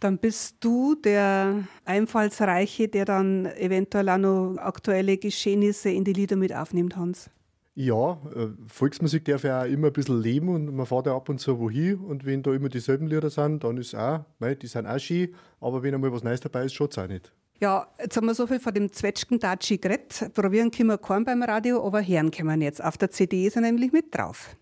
Dann 0.00 0.18
bist 0.18 0.56
du 0.60 0.94
der 0.94 1.64
Einfallsreiche, 1.84 2.88
der 2.88 3.06
dann 3.06 3.46
eventuell 3.46 4.08
auch 4.10 4.18
noch 4.18 4.56
aktuelle 4.58 5.16
Geschehnisse 5.16 5.90
in 5.90 6.04
die 6.04 6.12
Lieder 6.12 6.36
mit 6.36 6.54
aufnimmt, 6.54 6.96
Hans. 6.96 7.30
Ja, 7.78 8.18
äh, 8.34 8.48
Volksmusik 8.68 9.26
darf 9.26 9.44
ja 9.44 9.60
auch 9.60 9.66
immer 9.66 9.88
ein 9.88 9.92
bisschen 9.92 10.22
leben 10.22 10.48
und 10.48 10.74
man 10.74 10.86
fährt 10.86 11.06
ja 11.06 11.14
ab 11.14 11.28
und 11.28 11.38
zu 11.38 11.58
wohin 11.60 11.96
und 11.96 12.24
wenn 12.24 12.42
da 12.42 12.54
immer 12.54 12.70
dieselben 12.70 13.06
Lieder 13.06 13.28
sind, 13.28 13.64
dann 13.64 13.76
ist 13.76 13.94
auch, 13.94 14.24
mei, 14.38 14.54
die 14.54 14.66
sind 14.66 14.86
auch 14.86 14.98
schön, 14.98 15.34
aber 15.60 15.82
wenn 15.82 15.94
einmal 15.94 16.10
was 16.10 16.24
Neues 16.24 16.40
dabei 16.40 16.64
ist, 16.64 16.72
schaut 16.72 16.92
es 16.92 16.98
auch 16.98 17.06
nicht. 17.06 17.30
Ja, 17.60 17.86
jetzt 18.00 18.16
haben 18.16 18.26
wir 18.26 18.34
so 18.34 18.46
viel 18.46 18.60
von 18.60 18.72
dem 18.72 18.90
Zwetschgen-Datschi 18.90 19.76
geredet. 19.76 20.30
Probieren 20.32 20.70
können 20.70 20.88
wir 20.88 20.98
keinen 20.98 21.26
beim 21.26 21.42
Radio, 21.42 21.86
aber 21.86 22.02
hören 22.02 22.30
können 22.30 22.58
wir 22.58 22.66
jetzt. 22.66 22.82
Auf 22.82 22.96
der 22.96 23.10
CD 23.10 23.46
ist 23.46 23.56
er 23.56 23.62
nämlich 23.62 23.92
mit 23.92 24.14
drauf. 24.14 24.56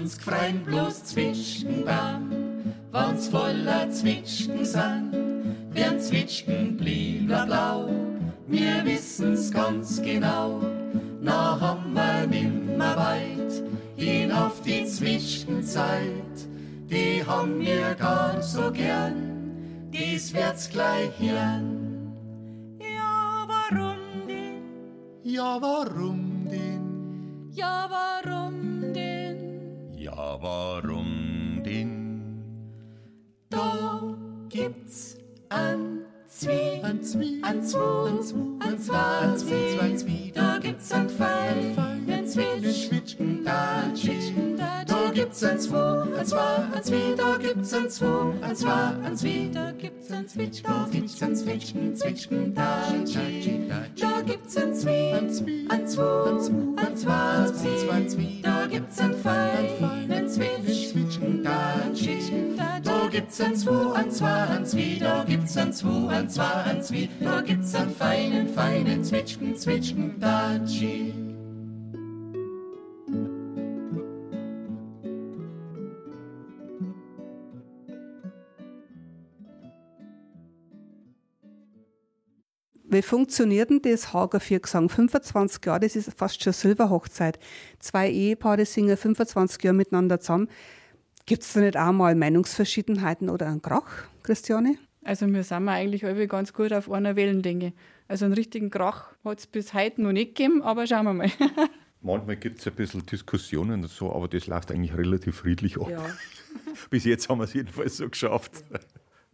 Uns 0.00 0.16
gefreien 0.16 0.62
bloß 0.64 1.04
Zwitschgenbaum, 1.04 2.30
wann's 2.90 3.28
voller 3.28 3.90
Zwitschgen 3.90 4.64
sind, 4.64 5.12
werden 5.72 6.00
Zwitschgen 6.00 6.76
blieben 6.76 7.26
blau. 7.26 7.88
Wir 8.46 8.84
wissen's 8.84 9.50
ganz 9.50 10.00
genau, 10.00 10.60
na 11.20 11.60
haben 11.60 11.92
wir 11.92 12.26
nimmer 12.26 12.96
weit, 12.96 13.62
hin 13.96 14.32
auf 14.32 14.62
die 14.62 14.86
Zwitschgenzeit, 14.86 16.48
die 16.90 17.22
haben 17.24 17.60
wir 17.60 17.94
gar 17.94 18.40
so 18.40 18.72
gern, 18.72 19.90
dies 19.92 20.32
wird's 20.32 20.70
gleich 20.70 21.12
hören. 21.18 22.16
Ja, 22.80 23.46
warum 23.46 23.98
denn? 24.26 24.62
Ja, 25.24 25.60
warum 25.60 26.48
denn? 26.48 27.50
Ja, 27.52 27.86
warum 27.90 28.19
gibt's 34.50 35.16
ein 35.48 36.04
Zwie, 36.26 36.82
ein 36.82 37.02
Zwie, 37.02 37.40
ein 37.42 37.62
Zwo, 37.62 38.04
ein 38.04 38.22
Zwo, 38.22 38.58
ein 38.60 38.78
Zwa, 38.78 39.20
ein 39.20 39.38
Zwie, 39.38 39.78
zwei 39.78 39.96
Zwie. 39.96 40.19
Gibt's 45.40 45.44
ein 45.44 45.58
Zwo, 45.58 46.18
ein 46.18 46.26
Zwa, 46.26 46.68
ein 46.74 46.82
Zwie. 46.82 47.14
Da 47.16 47.36
gibt's 47.38 47.72
ein 47.72 47.88
Zwo, 47.88 48.34
ein 48.42 48.56
Zwa, 48.56 48.94
ein 49.02 49.16
Zwie. 49.16 49.50
Da 49.50 49.72
gibt's 49.72 50.10
ein 50.10 50.28
Zwitsch, 50.28 50.62
Da 50.62 50.86
gibt's 50.92 51.22
ein 51.22 51.34
Zwitschgen, 51.34 51.96
Zwitschgen, 51.96 52.54
da, 52.54 52.82
Da 53.98 54.20
gibt's 54.20 54.56
ein 54.58 54.74
Zwie, 54.74 55.12
ein 55.12 55.30
Zwie, 55.30 55.66
ein 55.70 55.86
Zwo, 55.88 56.24
ein 56.24 56.40
Zwo, 56.40 56.74
ein 56.76 57.90
ein 57.90 58.08
Zwie. 58.08 58.42
Da 58.42 58.66
gibt's 58.66 58.98
ein 58.98 59.14
Pfeil, 59.14 60.10
ein 60.10 60.28
Zwitsch, 60.28 60.90
Zwitschgen, 60.90 61.42
da, 61.42 61.74
Zwitschgen, 61.94 62.56
da. 62.56 62.80
Da 62.82 63.08
gibt's 63.08 63.40
ein 63.40 63.56
Zwo, 63.56 63.92
ein 63.92 64.10
Zwa, 64.10 64.44
ein 64.44 64.66
Zwie. 64.66 64.98
Da 64.98 65.24
gibt's 65.24 65.56
ein 65.56 65.72
Zwo, 65.72 66.08
ein 66.08 66.28
Zwa, 66.28 66.64
ein 66.66 66.82
Zwie. 66.82 67.08
Da 67.18 67.40
gibt's 67.40 67.74
einen 67.74 67.94
feinen, 67.94 68.48
feinen 68.48 69.02
Zwitschgen, 69.02 69.56
Zwitschgen, 69.56 70.20
da, 70.20 70.58
Tschi. 70.66 71.29
Wie 82.92 83.02
funktioniert 83.02 83.70
denn 83.70 83.82
das 83.82 84.12
Hager 84.12 84.40
Viergesang? 84.40 84.88
25 84.88 85.64
Jahre, 85.64 85.78
das 85.78 85.94
ist 85.94 86.12
fast 86.18 86.42
schon 86.42 86.52
Silberhochzeit. 86.52 87.38
Zwei 87.78 88.10
Ehepaare 88.10 88.66
singen 88.66 88.96
25 88.96 89.62
Jahre 89.62 89.76
miteinander 89.76 90.18
zusammen. 90.18 90.48
Gibt 91.24 91.44
es 91.44 91.52
da 91.52 91.60
nicht 91.60 91.76
auch 91.76 91.92
mal 91.92 92.16
Meinungsverschiedenheiten 92.16 93.30
oder 93.30 93.46
einen 93.46 93.62
Krach, 93.62 94.08
Christiane? 94.24 94.74
Also 95.04 95.28
wir 95.28 95.44
sind 95.44 95.62
wir 95.64 95.70
eigentlich 95.70 96.04
alle 96.04 96.26
ganz 96.26 96.52
gut 96.52 96.72
auf 96.72 96.90
einer 96.90 97.14
Wellenlänge. 97.14 97.74
Also 98.08 98.24
einen 98.24 98.34
richtigen 98.34 98.70
Krach 98.70 99.12
hat 99.24 99.38
es 99.38 99.46
bis 99.46 99.72
heute 99.72 100.02
noch 100.02 100.10
nicht 100.10 100.34
gegeben, 100.34 100.60
aber 100.62 100.84
schauen 100.88 101.04
wir 101.04 101.14
mal. 101.14 101.30
Manchmal 102.02 102.38
gibt 102.38 102.58
es 102.58 102.66
ein 102.66 102.74
bisschen 102.74 103.06
Diskussionen 103.06 103.82
und 103.82 103.88
so, 103.88 104.12
aber 104.12 104.26
das 104.26 104.48
läuft 104.48 104.72
eigentlich 104.72 104.96
relativ 104.96 105.36
friedlich 105.36 105.80
ab. 105.80 105.90
Ja. 105.90 106.04
Bis 106.90 107.04
jetzt 107.04 107.28
haben 107.28 107.38
wir 107.38 107.44
es 107.44 107.52
jedenfalls 107.52 107.98
so 107.98 108.08
geschafft. 108.08 108.64
Ja, 108.72 108.78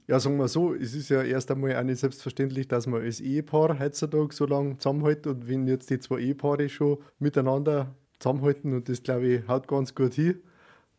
sagen 0.08 0.36
wir 0.36 0.48
so, 0.48 0.72
es 0.74 0.94
ist 0.94 1.08
ja 1.08 1.22
erst 1.22 1.50
einmal 1.50 1.76
auch 1.76 1.82
nicht 1.82 1.98
selbstverständlich, 1.98 2.68
dass 2.68 2.86
man 2.86 3.02
als 3.02 3.20
Ehepaar 3.20 3.78
heutzutage 3.78 4.32
so 4.34 4.46
lange 4.46 4.78
zusammenhält 4.78 5.26
und 5.26 5.48
wenn 5.48 5.66
jetzt 5.66 5.90
die 5.90 5.98
zwei 5.98 6.20
Ehepaare 6.20 6.68
schon 6.68 6.98
miteinander 7.18 7.94
zusammenhalten 8.18 8.72
und 8.72 8.88
das, 8.88 9.02
glaube 9.02 9.26
ich, 9.26 9.48
haut 9.48 9.66
ganz 9.66 9.94
gut 9.94 10.14
hin, 10.14 10.40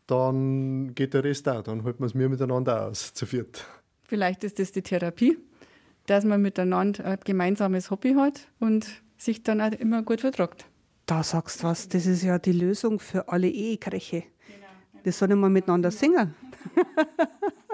dann 0.07 0.93
geht 0.93 1.13
der 1.13 1.23
Rest 1.23 1.47
auch. 1.47 1.63
Dann 1.63 1.83
halten 1.83 1.99
wir 1.99 2.05
es 2.05 2.13
mir 2.13 2.29
miteinander 2.29 2.87
aus, 2.87 3.13
zu 3.13 3.25
viert. 3.25 3.65
Vielleicht 4.03 4.43
ist 4.43 4.59
das 4.59 4.71
die 4.71 4.81
Therapie, 4.81 5.37
dass 6.05 6.25
man 6.25 6.41
miteinander 6.41 7.05
ein 7.05 7.19
gemeinsames 7.23 7.91
Hobby 7.91 8.13
hat 8.13 8.47
und 8.59 8.87
sich 9.17 9.43
dann 9.43 9.61
auch 9.61 9.71
immer 9.71 10.03
gut 10.03 10.21
vertragt. 10.21 10.65
Da 11.05 11.23
sagst 11.23 11.63
du 11.63 11.67
was, 11.67 11.87
das 11.87 12.05
ist 12.05 12.23
ja 12.23 12.39
die 12.39 12.51
Lösung 12.51 12.99
für 12.99 13.29
alle 13.29 13.47
Ehekräche. 13.47 14.23
Das 15.03 15.19
sollen 15.19 15.39
wir 15.39 15.49
miteinander 15.49 15.91
singen. 15.91 16.35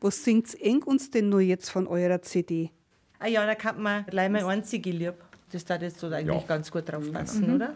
Was 0.00 0.24
singt 0.24 0.60
eng 0.60 0.82
uns 0.82 1.10
denn 1.10 1.28
nur 1.28 1.40
jetzt 1.40 1.70
von 1.70 1.86
eurer 1.86 2.22
CD? 2.22 2.70
Ah 3.18 3.26
ja, 3.28 3.44
da 3.46 3.54
kann 3.54 3.82
man 3.82 4.04
gleich 4.06 4.30
mal 4.30 4.44
einzige 4.44 4.90
lieb. 4.90 5.14
Das 5.52 5.64
da 5.64 5.76
jetzt 5.76 6.00
so 6.00 6.08
eigentlich 6.08 6.42
Ja. 6.42 6.46
ganz 6.46 6.70
gut 6.70 6.88
drauf 6.88 7.10
passen, 7.12 7.54
oder? 7.54 7.74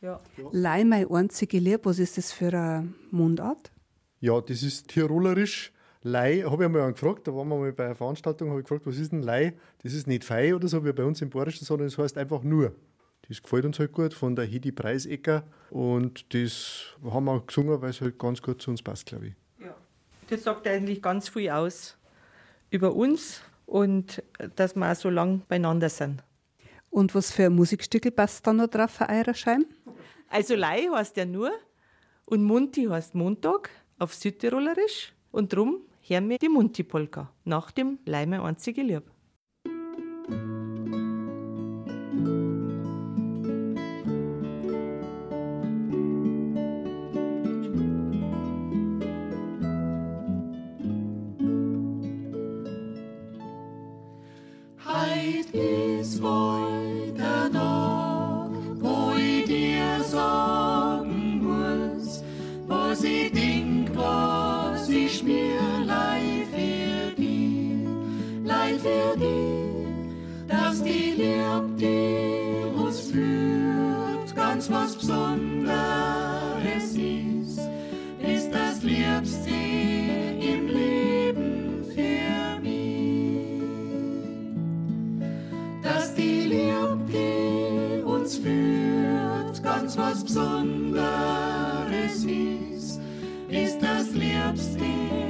Ja. 0.00 0.20
Leih 0.52 0.84
mein 0.84 1.10
einzige 1.10 1.58
Lieb, 1.58 1.80
was 1.84 1.98
ist 1.98 2.16
das 2.16 2.32
für 2.32 2.48
eine 2.48 2.88
Mundart? 3.10 3.70
Ja, 4.20 4.40
das 4.40 4.62
ist 4.62 4.88
tirolerisch. 4.88 5.72
Lei, 6.02 6.40
habe 6.46 6.62
ich 6.62 6.66
einmal 6.66 6.90
gefragt, 6.92 7.28
da 7.28 7.34
waren 7.34 7.48
wir 7.48 7.56
mal 7.58 7.72
bei 7.72 7.84
einer 7.86 7.94
Veranstaltung, 7.94 8.48
habe 8.48 8.60
ich 8.60 8.64
gefragt, 8.66 8.86
was 8.86 8.96
ist 8.96 9.12
denn 9.12 9.22
Lei? 9.22 9.52
Das 9.82 9.92
ist 9.92 10.06
nicht 10.06 10.24
Fei 10.24 10.54
oder 10.54 10.66
so 10.68 10.82
wie 10.84 10.92
bei 10.94 11.04
uns 11.04 11.20
im 11.20 11.28
Bayerischen, 11.28 11.66
sondern 11.66 11.88
es 11.88 11.98
heißt 11.98 12.16
einfach 12.16 12.42
nur. 12.42 12.74
Das 13.28 13.42
gefällt 13.42 13.66
uns 13.66 13.78
halt 13.78 13.92
gut, 13.92 14.14
von 14.14 14.34
der 14.34 14.46
Hedi 14.46 14.72
Preisecker. 14.72 15.44
Und 15.68 16.32
das 16.34 16.86
haben 17.04 17.26
wir 17.26 17.40
gesungen, 17.46 17.82
weil 17.82 17.90
es 17.90 18.00
halt 18.00 18.18
ganz 18.18 18.40
gut 18.40 18.62
zu 18.62 18.70
uns 18.70 18.82
passt, 18.82 19.04
glaube 19.06 19.26
ich. 19.28 19.34
Das 20.30 20.44
sagt 20.44 20.66
eigentlich 20.68 21.02
ganz 21.02 21.28
viel 21.28 21.50
aus 21.50 21.98
über 22.70 22.94
uns 22.94 23.42
und 23.66 24.22
äh, 24.38 24.48
dass 24.54 24.76
wir 24.76 24.90
auch 24.90 24.94
so 24.94 25.10
lang 25.10 25.42
beieinander 25.48 25.88
sind. 25.88 26.22
Und 26.88 27.14
was 27.14 27.32
für 27.32 27.46
ein 27.46 27.54
Musikstückel 27.54 28.12
passt 28.12 28.46
da 28.46 28.52
noch 28.52 28.68
drauf 28.68 28.92
für 28.92 29.08
eurer? 29.08 29.34
Also 30.28 30.54
Lei 30.54 30.88
heißt 30.92 31.16
ja 31.16 31.24
nur 31.24 31.50
und 32.26 32.44
Munti 32.44 32.84
heißt 32.84 33.14
Montag 33.14 33.70
auf 33.98 34.14
Südtirolerisch 34.14 35.12
und 35.32 35.52
drum 35.52 35.80
hören 36.02 36.28
wir 36.28 36.38
die 36.38 36.48
Munti-Polka 36.48 37.32
nach 37.44 37.72
dem 37.72 37.98
Leime 38.06 38.42
einzige 38.42 38.82
Lieb. 38.82 39.02
Was 90.00 90.24
Besonderes 90.24 91.04
ist, 92.24 93.00
ist 93.48 93.82
das 93.82 94.10
Liebste 94.12 95.29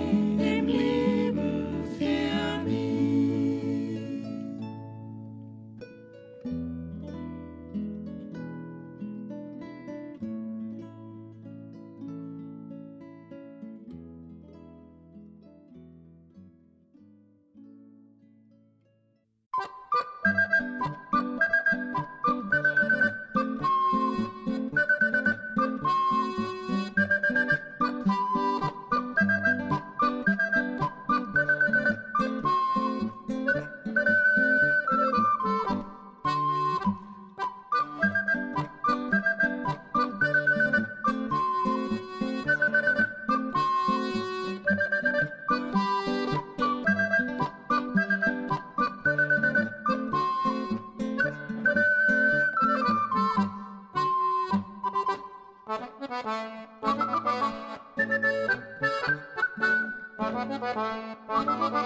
Thank 60.60 60.76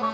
you. 0.05 0.14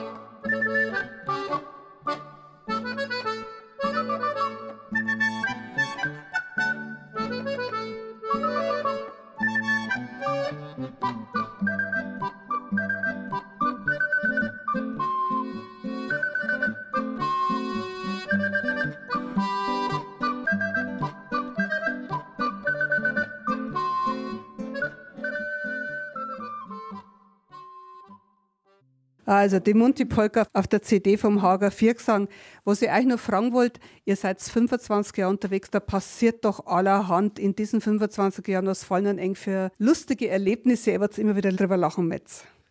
Also 29.31 29.61
die 29.61 29.75
Monty-Polka 29.75 30.49
auf 30.55 30.67
der 30.67 30.83
CD 30.83 31.17
vom 31.17 31.41
Hager 31.41 31.71
Viergesang. 31.71 32.27
Was 32.65 32.83
ich 32.83 32.91
euch 32.91 33.07
noch 33.07 33.21
fragen 33.21 33.53
wollte, 33.53 33.79
ihr 34.05 34.17
seid 34.17 34.43
25 34.43 35.19
Jahre 35.19 35.31
unterwegs, 35.31 35.71
da 35.71 35.79
passiert 35.79 36.45
doch 36.45 36.67
allerhand 36.67 37.39
in 37.39 37.55
diesen 37.55 37.81
25 37.81 38.49
Jahren. 38.49 38.67
Was 38.67 38.83
fallen 38.83 39.05
denn 39.05 39.19
eng 39.19 39.37
für 39.37 39.71
lustige 39.79 40.29
Erlebnisse, 40.29 40.91
ihr 40.91 41.01
werdet 41.01 41.19
immer 41.19 41.37
wieder 41.37 41.53
drüber 41.53 41.77
lachen 41.77 42.09
mit. 42.09 42.25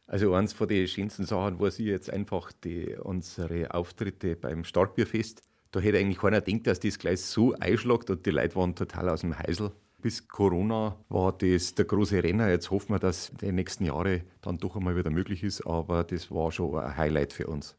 Also 0.05 0.33
eins 0.33 0.51
von 0.51 0.67
den 0.67 0.85
schönsten 0.85 1.23
Sachen 1.23 1.61
war 1.61 1.71
sie 1.71 1.85
jetzt 1.85 2.11
einfach 2.11 2.51
die, 2.51 2.93
unsere 3.01 3.73
Auftritte 3.73 4.35
beim 4.35 4.65
Starkbierfest. 4.65 5.41
Da 5.71 5.79
hätte 5.79 5.97
eigentlich 5.97 6.17
keiner 6.17 6.41
gedacht, 6.41 6.67
dass 6.67 6.81
das 6.81 6.99
gleich 6.99 7.21
so 7.21 7.53
einschlägt 7.53 8.09
und 8.09 8.25
die 8.25 8.31
Leute 8.31 8.57
waren 8.57 8.75
total 8.75 9.07
aus 9.07 9.21
dem 9.21 9.39
Heisel. 9.39 9.71
Bis 10.01 10.27
Corona 10.27 10.95
war 11.09 11.33
das 11.33 11.75
der 11.75 11.85
große 11.85 12.23
Renner. 12.23 12.49
Jetzt 12.49 12.71
hoffen 12.71 12.93
wir, 12.93 12.99
dass 12.99 13.31
die 13.41 13.51
nächsten 13.51 13.85
Jahre 13.85 14.21
dann 14.41 14.57
doch 14.57 14.75
einmal 14.75 14.95
wieder 14.95 15.09
möglich 15.09 15.43
ist, 15.43 15.65
aber 15.65 16.03
das 16.03 16.31
war 16.31 16.51
schon 16.51 16.77
ein 16.77 16.95
Highlight 16.95 17.33
für 17.33 17.47
uns. 17.47 17.75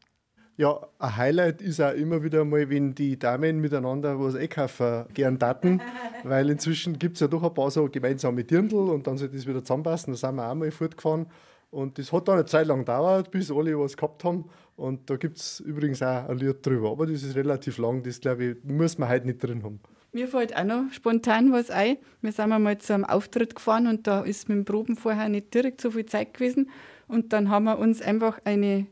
Ja, 0.57 0.79
ein 0.99 1.17
Highlight 1.17 1.61
ist 1.61 1.81
auch 1.81 1.93
immer 1.93 2.21
wieder 2.21 2.45
mal, 2.45 2.69
wenn 2.69 2.93
die 2.93 3.17
Damen 3.17 3.59
miteinander 3.61 4.19
was 4.19 4.35
einkaufen 4.35 5.05
gern 5.13 5.39
taten, 5.39 5.81
weil 6.23 6.51
inzwischen 6.51 6.99
gibt 6.99 7.15
es 7.15 7.21
ja 7.21 7.27
doch 7.27 7.41
ein 7.41 7.53
paar 7.53 7.71
so 7.71 7.89
gemeinsame 7.89 8.43
Dirndl 8.43 8.75
und 8.75 9.07
dann 9.07 9.17
soll 9.17 9.29
das 9.29 9.47
wieder 9.47 9.63
zusammenpassen. 9.63 10.13
Da 10.13 10.17
sind 10.17 10.35
wir 10.35 10.47
auch 10.47 10.53
mal 10.53 10.69
fortgefahren 10.69 11.25
und 11.71 11.97
das 11.97 12.11
hat 12.11 12.27
dann 12.27 12.35
eine 12.35 12.45
Zeit 12.45 12.67
lang 12.67 12.79
gedauert, 12.79 13.31
bis 13.31 13.49
alle 13.49 13.79
was 13.79 13.97
gehabt 13.97 14.23
haben 14.23 14.45
und 14.75 15.09
da 15.09 15.15
gibt 15.15 15.37
es 15.37 15.61
übrigens 15.61 16.03
auch 16.03 16.29
ein 16.29 16.37
Lied 16.37 16.63
drüber, 16.63 16.91
aber 16.91 17.07
das 17.07 17.23
ist 17.23 17.35
relativ 17.35 17.79
lang, 17.79 18.03
das 18.03 18.19
glaube 18.19 18.43
ich, 18.43 18.63
muss 18.63 18.97
man 18.97 19.09
heute 19.09 19.25
nicht 19.25 19.41
drin 19.41 19.63
haben. 19.63 19.79
Mir 20.13 20.27
fällt 20.27 20.55
auch 20.57 20.65
noch 20.65 20.91
spontan 20.91 21.53
was 21.53 21.69
ein. 21.69 21.97
Wir 22.21 22.33
sind 22.33 22.51
einmal 22.51 22.77
zu 22.79 22.93
einem 22.93 23.05
Auftritt 23.05 23.55
gefahren 23.55 23.87
und 23.87 24.07
da 24.07 24.21
ist 24.21 24.49
mit 24.49 24.57
dem 24.57 24.65
Proben 24.65 24.97
vorher 24.97 25.29
nicht 25.29 25.53
direkt 25.53 25.79
so 25.79 25.91
viel 25.91 26.05
Zeit 26.05 26.33
gewesen. 26.33 26.69
Und 27.07 27.31
dann 27.31 27.49
haben 27.49 27.63
wir 27.63 27.79
uns 27.79 28.01
einfach 28.01 28.39
eine, 28.43 28.87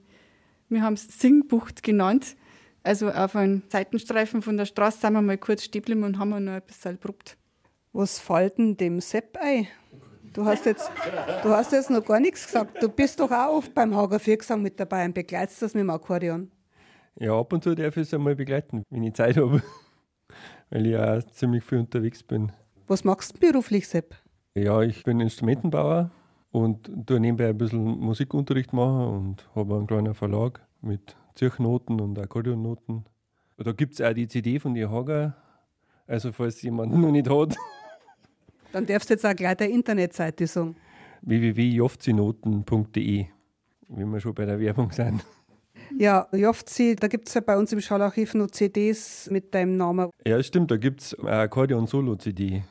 wir 0.70 0.82
haben 0.82 0.94
es 0.94 1.20
Singbucht 1.20 1.84
genannt. 1.84 2.38
Also 2.84 3.10
auf 3.10 3.36
einem 3.36 3.64
Seitenstreifen 3.70 4.42
von 4.42 4.56
der 4.56 4.66
Straße 4.66 5.00
sind 5.02 5.14
wir 5.14 5.22
mal 5.22 5.38
kurz 5.38 5.64
stehen 5.64 5.82
geblieben 5.82 6.06
und 6.06 6.20
haben 6.20 6.30
noch 6.30 6.54
ein 6.54 6.62
bisschen 6.62 6.98
probt. 6.98 7.36
Was 7.92 8.20
fällt 8.20 8.58
denn 8.58 8.78
dem 8.78 9.02
Sepp 9.02 9.38
ein? 9.42 9.68
Du 10.32 10.46
hast, 10.46 10.66
jetzt, 10.66 10.90
du 11.44 11.50
hast 11.50 11.74
jetzt 11.74 11.90
noch 11.90 12.06
gar 12.06 12.22
nichts 12.22 12.46
gesagt. 12.46 12.82
Du 12.82 12.88
bist 12.88 13.20
doch 13.20 13.32
auch 13.32 13.58
oft 13.58 13.74
beim 13.74 13.94
Hager 13.94 14.20
Viergesang 14.20 14.62
mit 14.62 14.80
dabei 14.80 15.04
und 15.04 15.14
begleitest 15.14 15.62
das 15.64 15.74
mit 15.74 15.82
dem 15.82 15.90
Akkordeon. 15.90 16.50
Ja, 17.16 17.38
ab 17.38 17.52
und 17.52 17.64
zu 17.64 17.76
darf 17.76 17.98
ich 17.98 18.04
es 18.04 18.14
einmal 18.14 18.36
begleiten, 18.36 18.84
wenn 18.90 19.04
ich 19.04 19.16
Zeit 19.16 19.36
habe. 19.36 19.62
Weil 20.70 20.88
ich 20.88 20.98
auch 20.98 21.22
ziemlich 21.32 21.64
viel 21.64 21.80
unterwegs 21.80 22.24
bin. 22.24 22.52
Was 22.88 23.04
machst 23.04 23.36
du 23.36 23.40
beruflich, 23.40 23.88
Sepp? 23.88 24.16
Ja, 24.56 24.82
ich 24.82 25.04
bin 25.04 25.20
Instrumentenbauer 25.20 26.12
und 26.52 26.90
tue 27.06 27.20
nebenbei 27.20 27.50
ein 27.50 27.58
bisschen 27.58 28.00
Musikunterricht 28.00 28.74
machen 28.74 29.08
und 29.08 29.50
habe 29.56 29.76
einen 29.76 29.88
kleinen 29.88 30.14
Verlag 30.14 30.62
mit 30.82 31.16
Zirchnoten 31.36 32.02
und 32.02 32.18
Akkordeonnoten. 32.20 33.06
Da 33.58 33.72
gibt 33.74 33.94
es 33.94 34.02
auch 34.02 34.14
die 34.14 34.28
CD 34.28 34.60
von 34.60 34.74
die 34.74 34.86
Hager. 34.86 35.36
Also 36.08 36.32
falls 36.32 36.62
jemand 36.62 36.98
noch 36.98 37.12
nicht 37.12 37.30
hat, 37.30 37.56
Dann 38.72 38.86
darfst 38.86 39.10
du 39.10 39.16
jetzt 39.16 39.26
auch 39.26 39.36
gleich 39.36 39.58
der 39.58 39.70
Internetseite 39.70 40.46
sagen. 40.46 40.76
www.jofzinoten.de, 41.22 43.26
wie 43.90 44.06
wir 44.06 44.20
schon 44.20 44.36
bei 44.36 44.46
der 44.46 44.60
Werbung 44.60 44.92
sind. 44.92 45.26
Ja, 45.98 46.28
Jofzi, 46.32 46.96
da 46.96 47.08
gibt 47.08 47.28
es 47.28 47.34
ja 47.34 47.42
bei 47.42 47.58
uns 47.58 47.72
im 47.74 47.82
Schallarchiv 47.82 48.34
noch 48.34 48.48
CDs 48.48 49.30
mit 49.32 49.54
deinem 49.54 49.78
Namen. 49.78 50.10
Ja, 50.26 50.42
stimmt, 50.44 50.72
da 50.72 50.78
gibt 50.78 51.02
es 51.02 51.20
eine 51.20 51.32
Akkordeon-Solo-CD. 51.32 52.64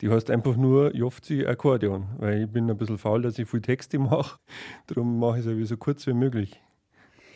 Die 0.00 0.10
heißt 0.10 0.30
einfach 0.30 0.56
nur 0.56 0.94
Jofzi 0.94 1.46
Akkordeon, 1.46 2.06
weil 2.18 2.42
ich 2.42 2.50
bin 2.50 2.68
ein 2.68 2.76
bisschen 2.76 2.98
faul, 2.98 3.22
dass 3.22 3.38
ich 3.38 3.48
viel 3.48 3.60
Texte 3.60 3.98
mache. 4.00 4.38
Darum 4.86 5.18
mache 5.18 5.40
ich 5.40 5.46
es 5.46 5.68
so 5.68 5.76
kurz 5.76 6.06
wie 6.06 6.12
möglich. 6.12 6.60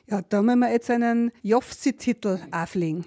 Ja, 0.09 0.23
da 0.23 0.43
müssen 0.43 0.61
wir 0.61 0.73
jetzt 0.73 0.91
einen 0.91 1.33
Jofzi-Titel 1.43 2.39
auflegen. 2.53 3.05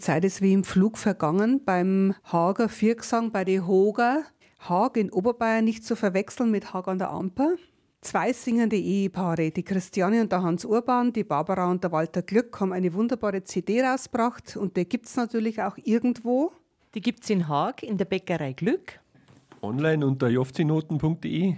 Zeit 0.00 0.24
ist 0.24 0.42
wie 0.42 0.52
im 0.52 0.64
Flug 0.64 0.98
vergangen 0.98 1.64
beim 1.64 2.14
Hager 2.24 2.68
Viergesang 2.68 3.30
bei 3.30 3.44
den 3.44 3.66
Hoger. 3.66 4.24
Haag 4.58 4.96
in 4.96 5.10
Oberbayern 5.10 5.64
nicht 5.64 5.84
zu 5.84 5.96
verwechseln 5.96 6.50
mit 6.50 6.74
Haag 6.74 6.88
an 6.88 6.98
der 6.98 7.10
Amper. 7.10 7.54
Zwei 8.00 8.32
singende 8.32 8.76
Ehepaare, 8.76 9.50
die 9.50 9.62
Christiane 9.62 10.22
und 10.22 10.32
der 10.32 10.42
Hans 10.42 10.64
Urban, 10.64 11.12
die 11.12 11.22
Barbara 11.22 11.70
und 11.70 11.84
der 11.84 11.92
Walter 11.92 12.22
Glück, 12.22 12.58
haben 12.60 12.72
eine 12.72 12.92
wunderbare 12.94 13.44
CD 13.44 13.82
rausgebracht 13.82 14.56
und 14.56 14.76
die 14.76 14.86
gibt 14.88 15.06
es 15.06 15.16
natürlich 15.16 15.62
auch 15.62 15.76
irgendwo. 15.84 16.52
Die 16.94 17.00
gibt 17.00 17.24
es 17.24 17.30
in 17.30 17.46
Haag 17.46 17.82
in 17.82 17.98
der 17.98 18.06
Bäckerei 18.06 18.54
Glück. 18.54 19.00
Online 19.62 20.06
unter 20.06 20.28
jofzinoten.de. 20.28 21.54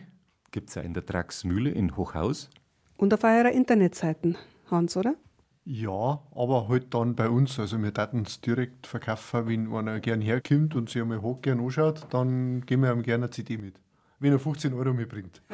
Gibt 0.51 0.69
es 0.69 0.77
auch 0.77 0.83
in 0.83 0.95
der 0.95 1.05
Draxmühle 1.05 1.71
in 1.71 1.97
Hochhaus. 1.97 2.51
Und 2.97 3.15
auf 3.15 3.25
eurer 3.25 3.53
Internetseite, 3.53 4.35
Hans, 4.71 4.97
oder? 4.97 5.15
Ja, 5.65 6.21
aber 6.35 6.69
halt 6.69 6.93
dann 6.93 7.15
bei 7.15 7.29
uns. 7.29 7.59
Also 7.59 7.81
wir 7.81 7.93
daten 7.93 8.25
es 8.27 8.41
direkt 8.41 8.87
verkaufen, 8.87 9.47
wenn 9.47 9.73
einer 9.73 10.01
gern 10.01 10.21
herkommt 10.21 10.75
und 10.75 10.91
sich 10.91 11.01
einmal 11.01 11.23
hoch 11.23 11.41
gern 11.41 11.61
anschaut, 11.61 12.07
dann 12.11 12.67
geben 12.67 12.83
wir 12.83 12.93
ihm 12.93 13.03
gerne 13.03 13.25
eine 13.25 13.31
CD 13.31 13.59
mit. 13.59 13.77
Wenn 14.19 14.33
er 14.33 14.39
15 14.39 14.75
Euro 14.75 14.93
mitbringt. 14.93 15.43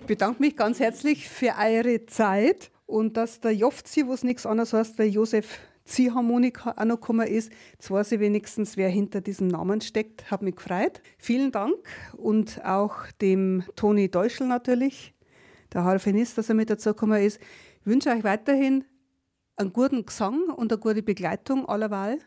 Ich 0.00 0.06
bedanke 0.06 0.42
mich 0.42 0.56
ganz 0.56 0.80
herzlich 0.80 1.28
für 1.28 1.52
eure 1.58 2.04
Zeit 2.06 2.70
und 2.84 3.16
dass 3.16 3.40
der 3.40 3.54
Jofzi, 3.54 4.06
was 4.06 4.22
nichts 4.22 4.44
anderes 4.44 4.72
heißt, 4.72 4.98
der 4.98 5.08
Josef 5.08 5.58
Ziehharmonika 5.84 6.74
auch 6.76 6.84
noch 6.84 7.00
gekommen 7.00 7.26
ist. 7.26 7.50
Jetzt 7.72 7.90
weiß 7.90 8.12
ich 8.12 8.20
wenigstens, 8.20 8.76
wer 8.76 8.88
hinter 8.88 9.20
diesem 9.20 9.48
Namen 9.48 9.80
steckt. 9.80 10.30
Hat 10.30 10.42
mich 10.42 10.56
gefreut. 10.56 11.02
Vielen 11.18 11.52
Dank 11.52 11.74
und 12.16 12.64
auch 12.64 12.94
dem 13.20 13.64
Toni 13.76 14.10
Deuschel 14.10 14.46
natürlich, 14.46 15.14
der 15.72 15.84
Harfenist, 15.84 16.38
dass 16.38 16.48
er 16.48 16.54
mit 16.54 16.70
dazu 16.70 16.90
gekommen 16.90 17.22
ist. 17.22 17.40
Ich 17.80 17.86
wünsche 17.86 18.10
euch 18.10 18.24
weiterhin 18.24 18.84
einen 19.56 19.72
guten 19.72 20.04
Gesang 20.04 20.50
und 20.50 20.70
eine 20.70 20.78
gute 20.78 21.02
Begleitung 21.02 21.66
allerweil. 21.66 22.18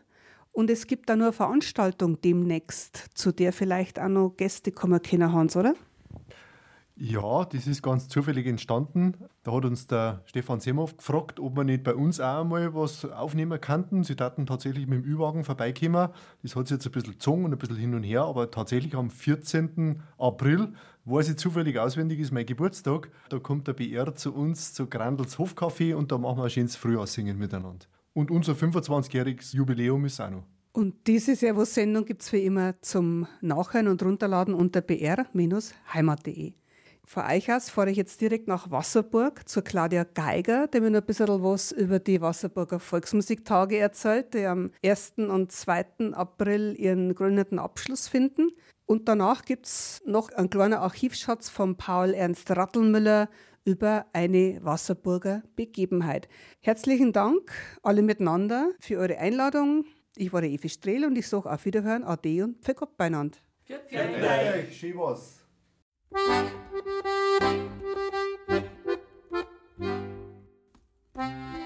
Und 0.50 0.68
es 0.68 0.88
gibt 0.88 1.08
da 1.08 1.14
nur 1.14 1.26
eine 1.26 1.32
Veranstaltung 1.32 2.20
demnächst, 2.20 3.10
zu 3.14 3.30
der 3.30 3.52
vielleicht 3.52 4.00
auch 4.00 4.08
noch 4.08 4.30
Gäste 4.36 4.72
kommen 4.72 5.00
können, 5.00 5.32
Hans, 5.32 5.56
oder? 5.56 5.74
Ja, 6.96 7.44
das 7.44 7.66
ist 7.66 7.82
ganz 7.82 8.06
zufällig 8.08 8.46
entstanden. 8.46 9.14
Da 9.42 9.52
hat 9.52 9.64
uns 9.64 9.88
der 9.88 10.22
Stefan 10.26 10.60
Semhoff 10.60 10.96
gefragt, 10.96 11.40
ob 11.40 11.56
wir 11.56 11.64
nicht 11.64 11.82
bei 11.82 11.92
uns 11.92 12.20
auch 12.20 12.42
einmal 12.42 12.72
was 12.72 13.04
aufnehmen 13.04 13.60
könnten. 13.60 14.04
Sie 14.04 14.14
taten 14.14 14.46
tatsächlich 14.46 14.86
mit 14.86 15.04
dem 15.04 15.04
Ü-Wagen 15.04 15.42
vorbeikommen. 15.42 16.10
Das 16.42 16.54
hat 16.54 16.68
sich 16.68 16.76
jetzt 16.76 16.86
ein 16.86 16.92
bisschen 16.92 17.14
gezogen 17.14 17.44
und 17.46 17.52
ein 17.52 17.58
bisschen 17.58 17.76
hin 17.76 17.94
und 17.94 18.04
her, 18.04 18.22
aber 18.22 18.48
tatsächlich 18.52 18.94
am 18.94 19.10
14. 19.10 20.02
April, 20.18 20.72
weiß 21.04 21.30
ich 21.30 21.36
zufällig 21.36 21.80
auswendig, 21.80 22.20
ist 22.20 22.30
mein 22.30 22.46
Geburtstag. 22.46 23.10
Da 23.28 23.40
kommt 23.40 23.66
der 23.66 23.72
BR 23.72 24.14
zu 24.14 24.32
uns 24.32 24.72
zu 24.72 24.86
Grandels 24.86 25.36
Hofcafé 25.36 25.96
und 25.96 26.12
da 26.12 26.18
machen 26.18 26.38
wir 26.38 26.44
ein 26.44 26.50
schönes 26.50 26.76
Frühjahrssingen 26.76 27.36
miteinander. 27.36 27.86
Und 28.12 28.30
unser 28.30 28.52
25-jähriges 28.52 29.52
Jubiläum 29.56 30.04
ist 30.04 30.20
auch 30.20 30.30
noch. 30.30 30.44
Und 30.72 30.94
diese 31.08 31.34
Servus-Sendung 31.34 32.04
gibt 32.04 32.22
es 32.22 32.32
wie 32.32 32.44
immer 32.44 32.80
zum 32.82 33.26
Nachhören 33.40 33.88
und 33.88 34.00
Runterladen 34.00 34.54
unter 34.54 34.80
br-heimat.de. 34.80 36.52
Von 37.06 37.24
euch 37.24 37.52
aus 37.52 37.68
fahre 37.68 37.90
ich 37.90 37.98
jetzt 37.98 38.20
direkt 38.22 38.48
nach 38.48 38.70
Wasserburg 38.70 39.46
zur 39.46 39.62
Claudia 39.62 40.04
Geiger, 40.04 40.68
die 40.68 40.80
mir 40.80 40.90
noch 40.90 41.00
ein 41.00 41.06
bisschen 41.06 41.28
was 41.28 41.70
über 41.70 41.98
die 41.98 42.20
Wasserburger 42.20 42.80
Volksmusiktage 42.80 43.76
erzählt, 43.76 44.32
die 44.32 44.46
am 44.46 44.70
1. 44.82 45.14
und 45.18 45.52
2. 45.52 46.12
April 46.14 46.74
ihren 46.78 47.14
gründeten 47.14 47.58
Abschluss 47.58 48.08
finden. 48.08 48.50
Und 48.86 49.06
danach 49.08 49.44
gibt 49.44 49.66
es 49.66 50.02
noch 50.06 50.30
einen 50.30 50.48
kleinen 50.48 50.74
Archivschatz 50.74 51.50
von 51.50 51.76
Paul 51.76 52.14
Ernst 52.14 52.50
Rattelmüller 52.50 53.28
über 53.66 54.06
eine 54.14 54.58
Wasserburger 54.62 55.42
Begebenheit. 55.56 56.28
Herzlichen 56.60 57.12
Dank 57.12 57.52
alle 57.82 58.02
miteinander 58.02 58.70
für 58.80 58.98
eure 58.98 59.18
Einladung. 59.18 59.84
Ich 60.16 60.32
war 60.32 60.40
der 60.40 60.50
Evi 60.50 60.68
Strehl 60.68 61.04
und 61.04 61.16
ich 61.16 61.28
sage 61.28 61.50
auf 61.50 61.64
Wiederhören, 61.64 62.04
Ade 62.04 62.44
und 62.44 62.64
für 62.64 62.74
Gott 62.74 62.96
beieinander. 62.96 63.38
Schön 64.70 64.94
Thank 66.12 66.52
you. 71.58 71.63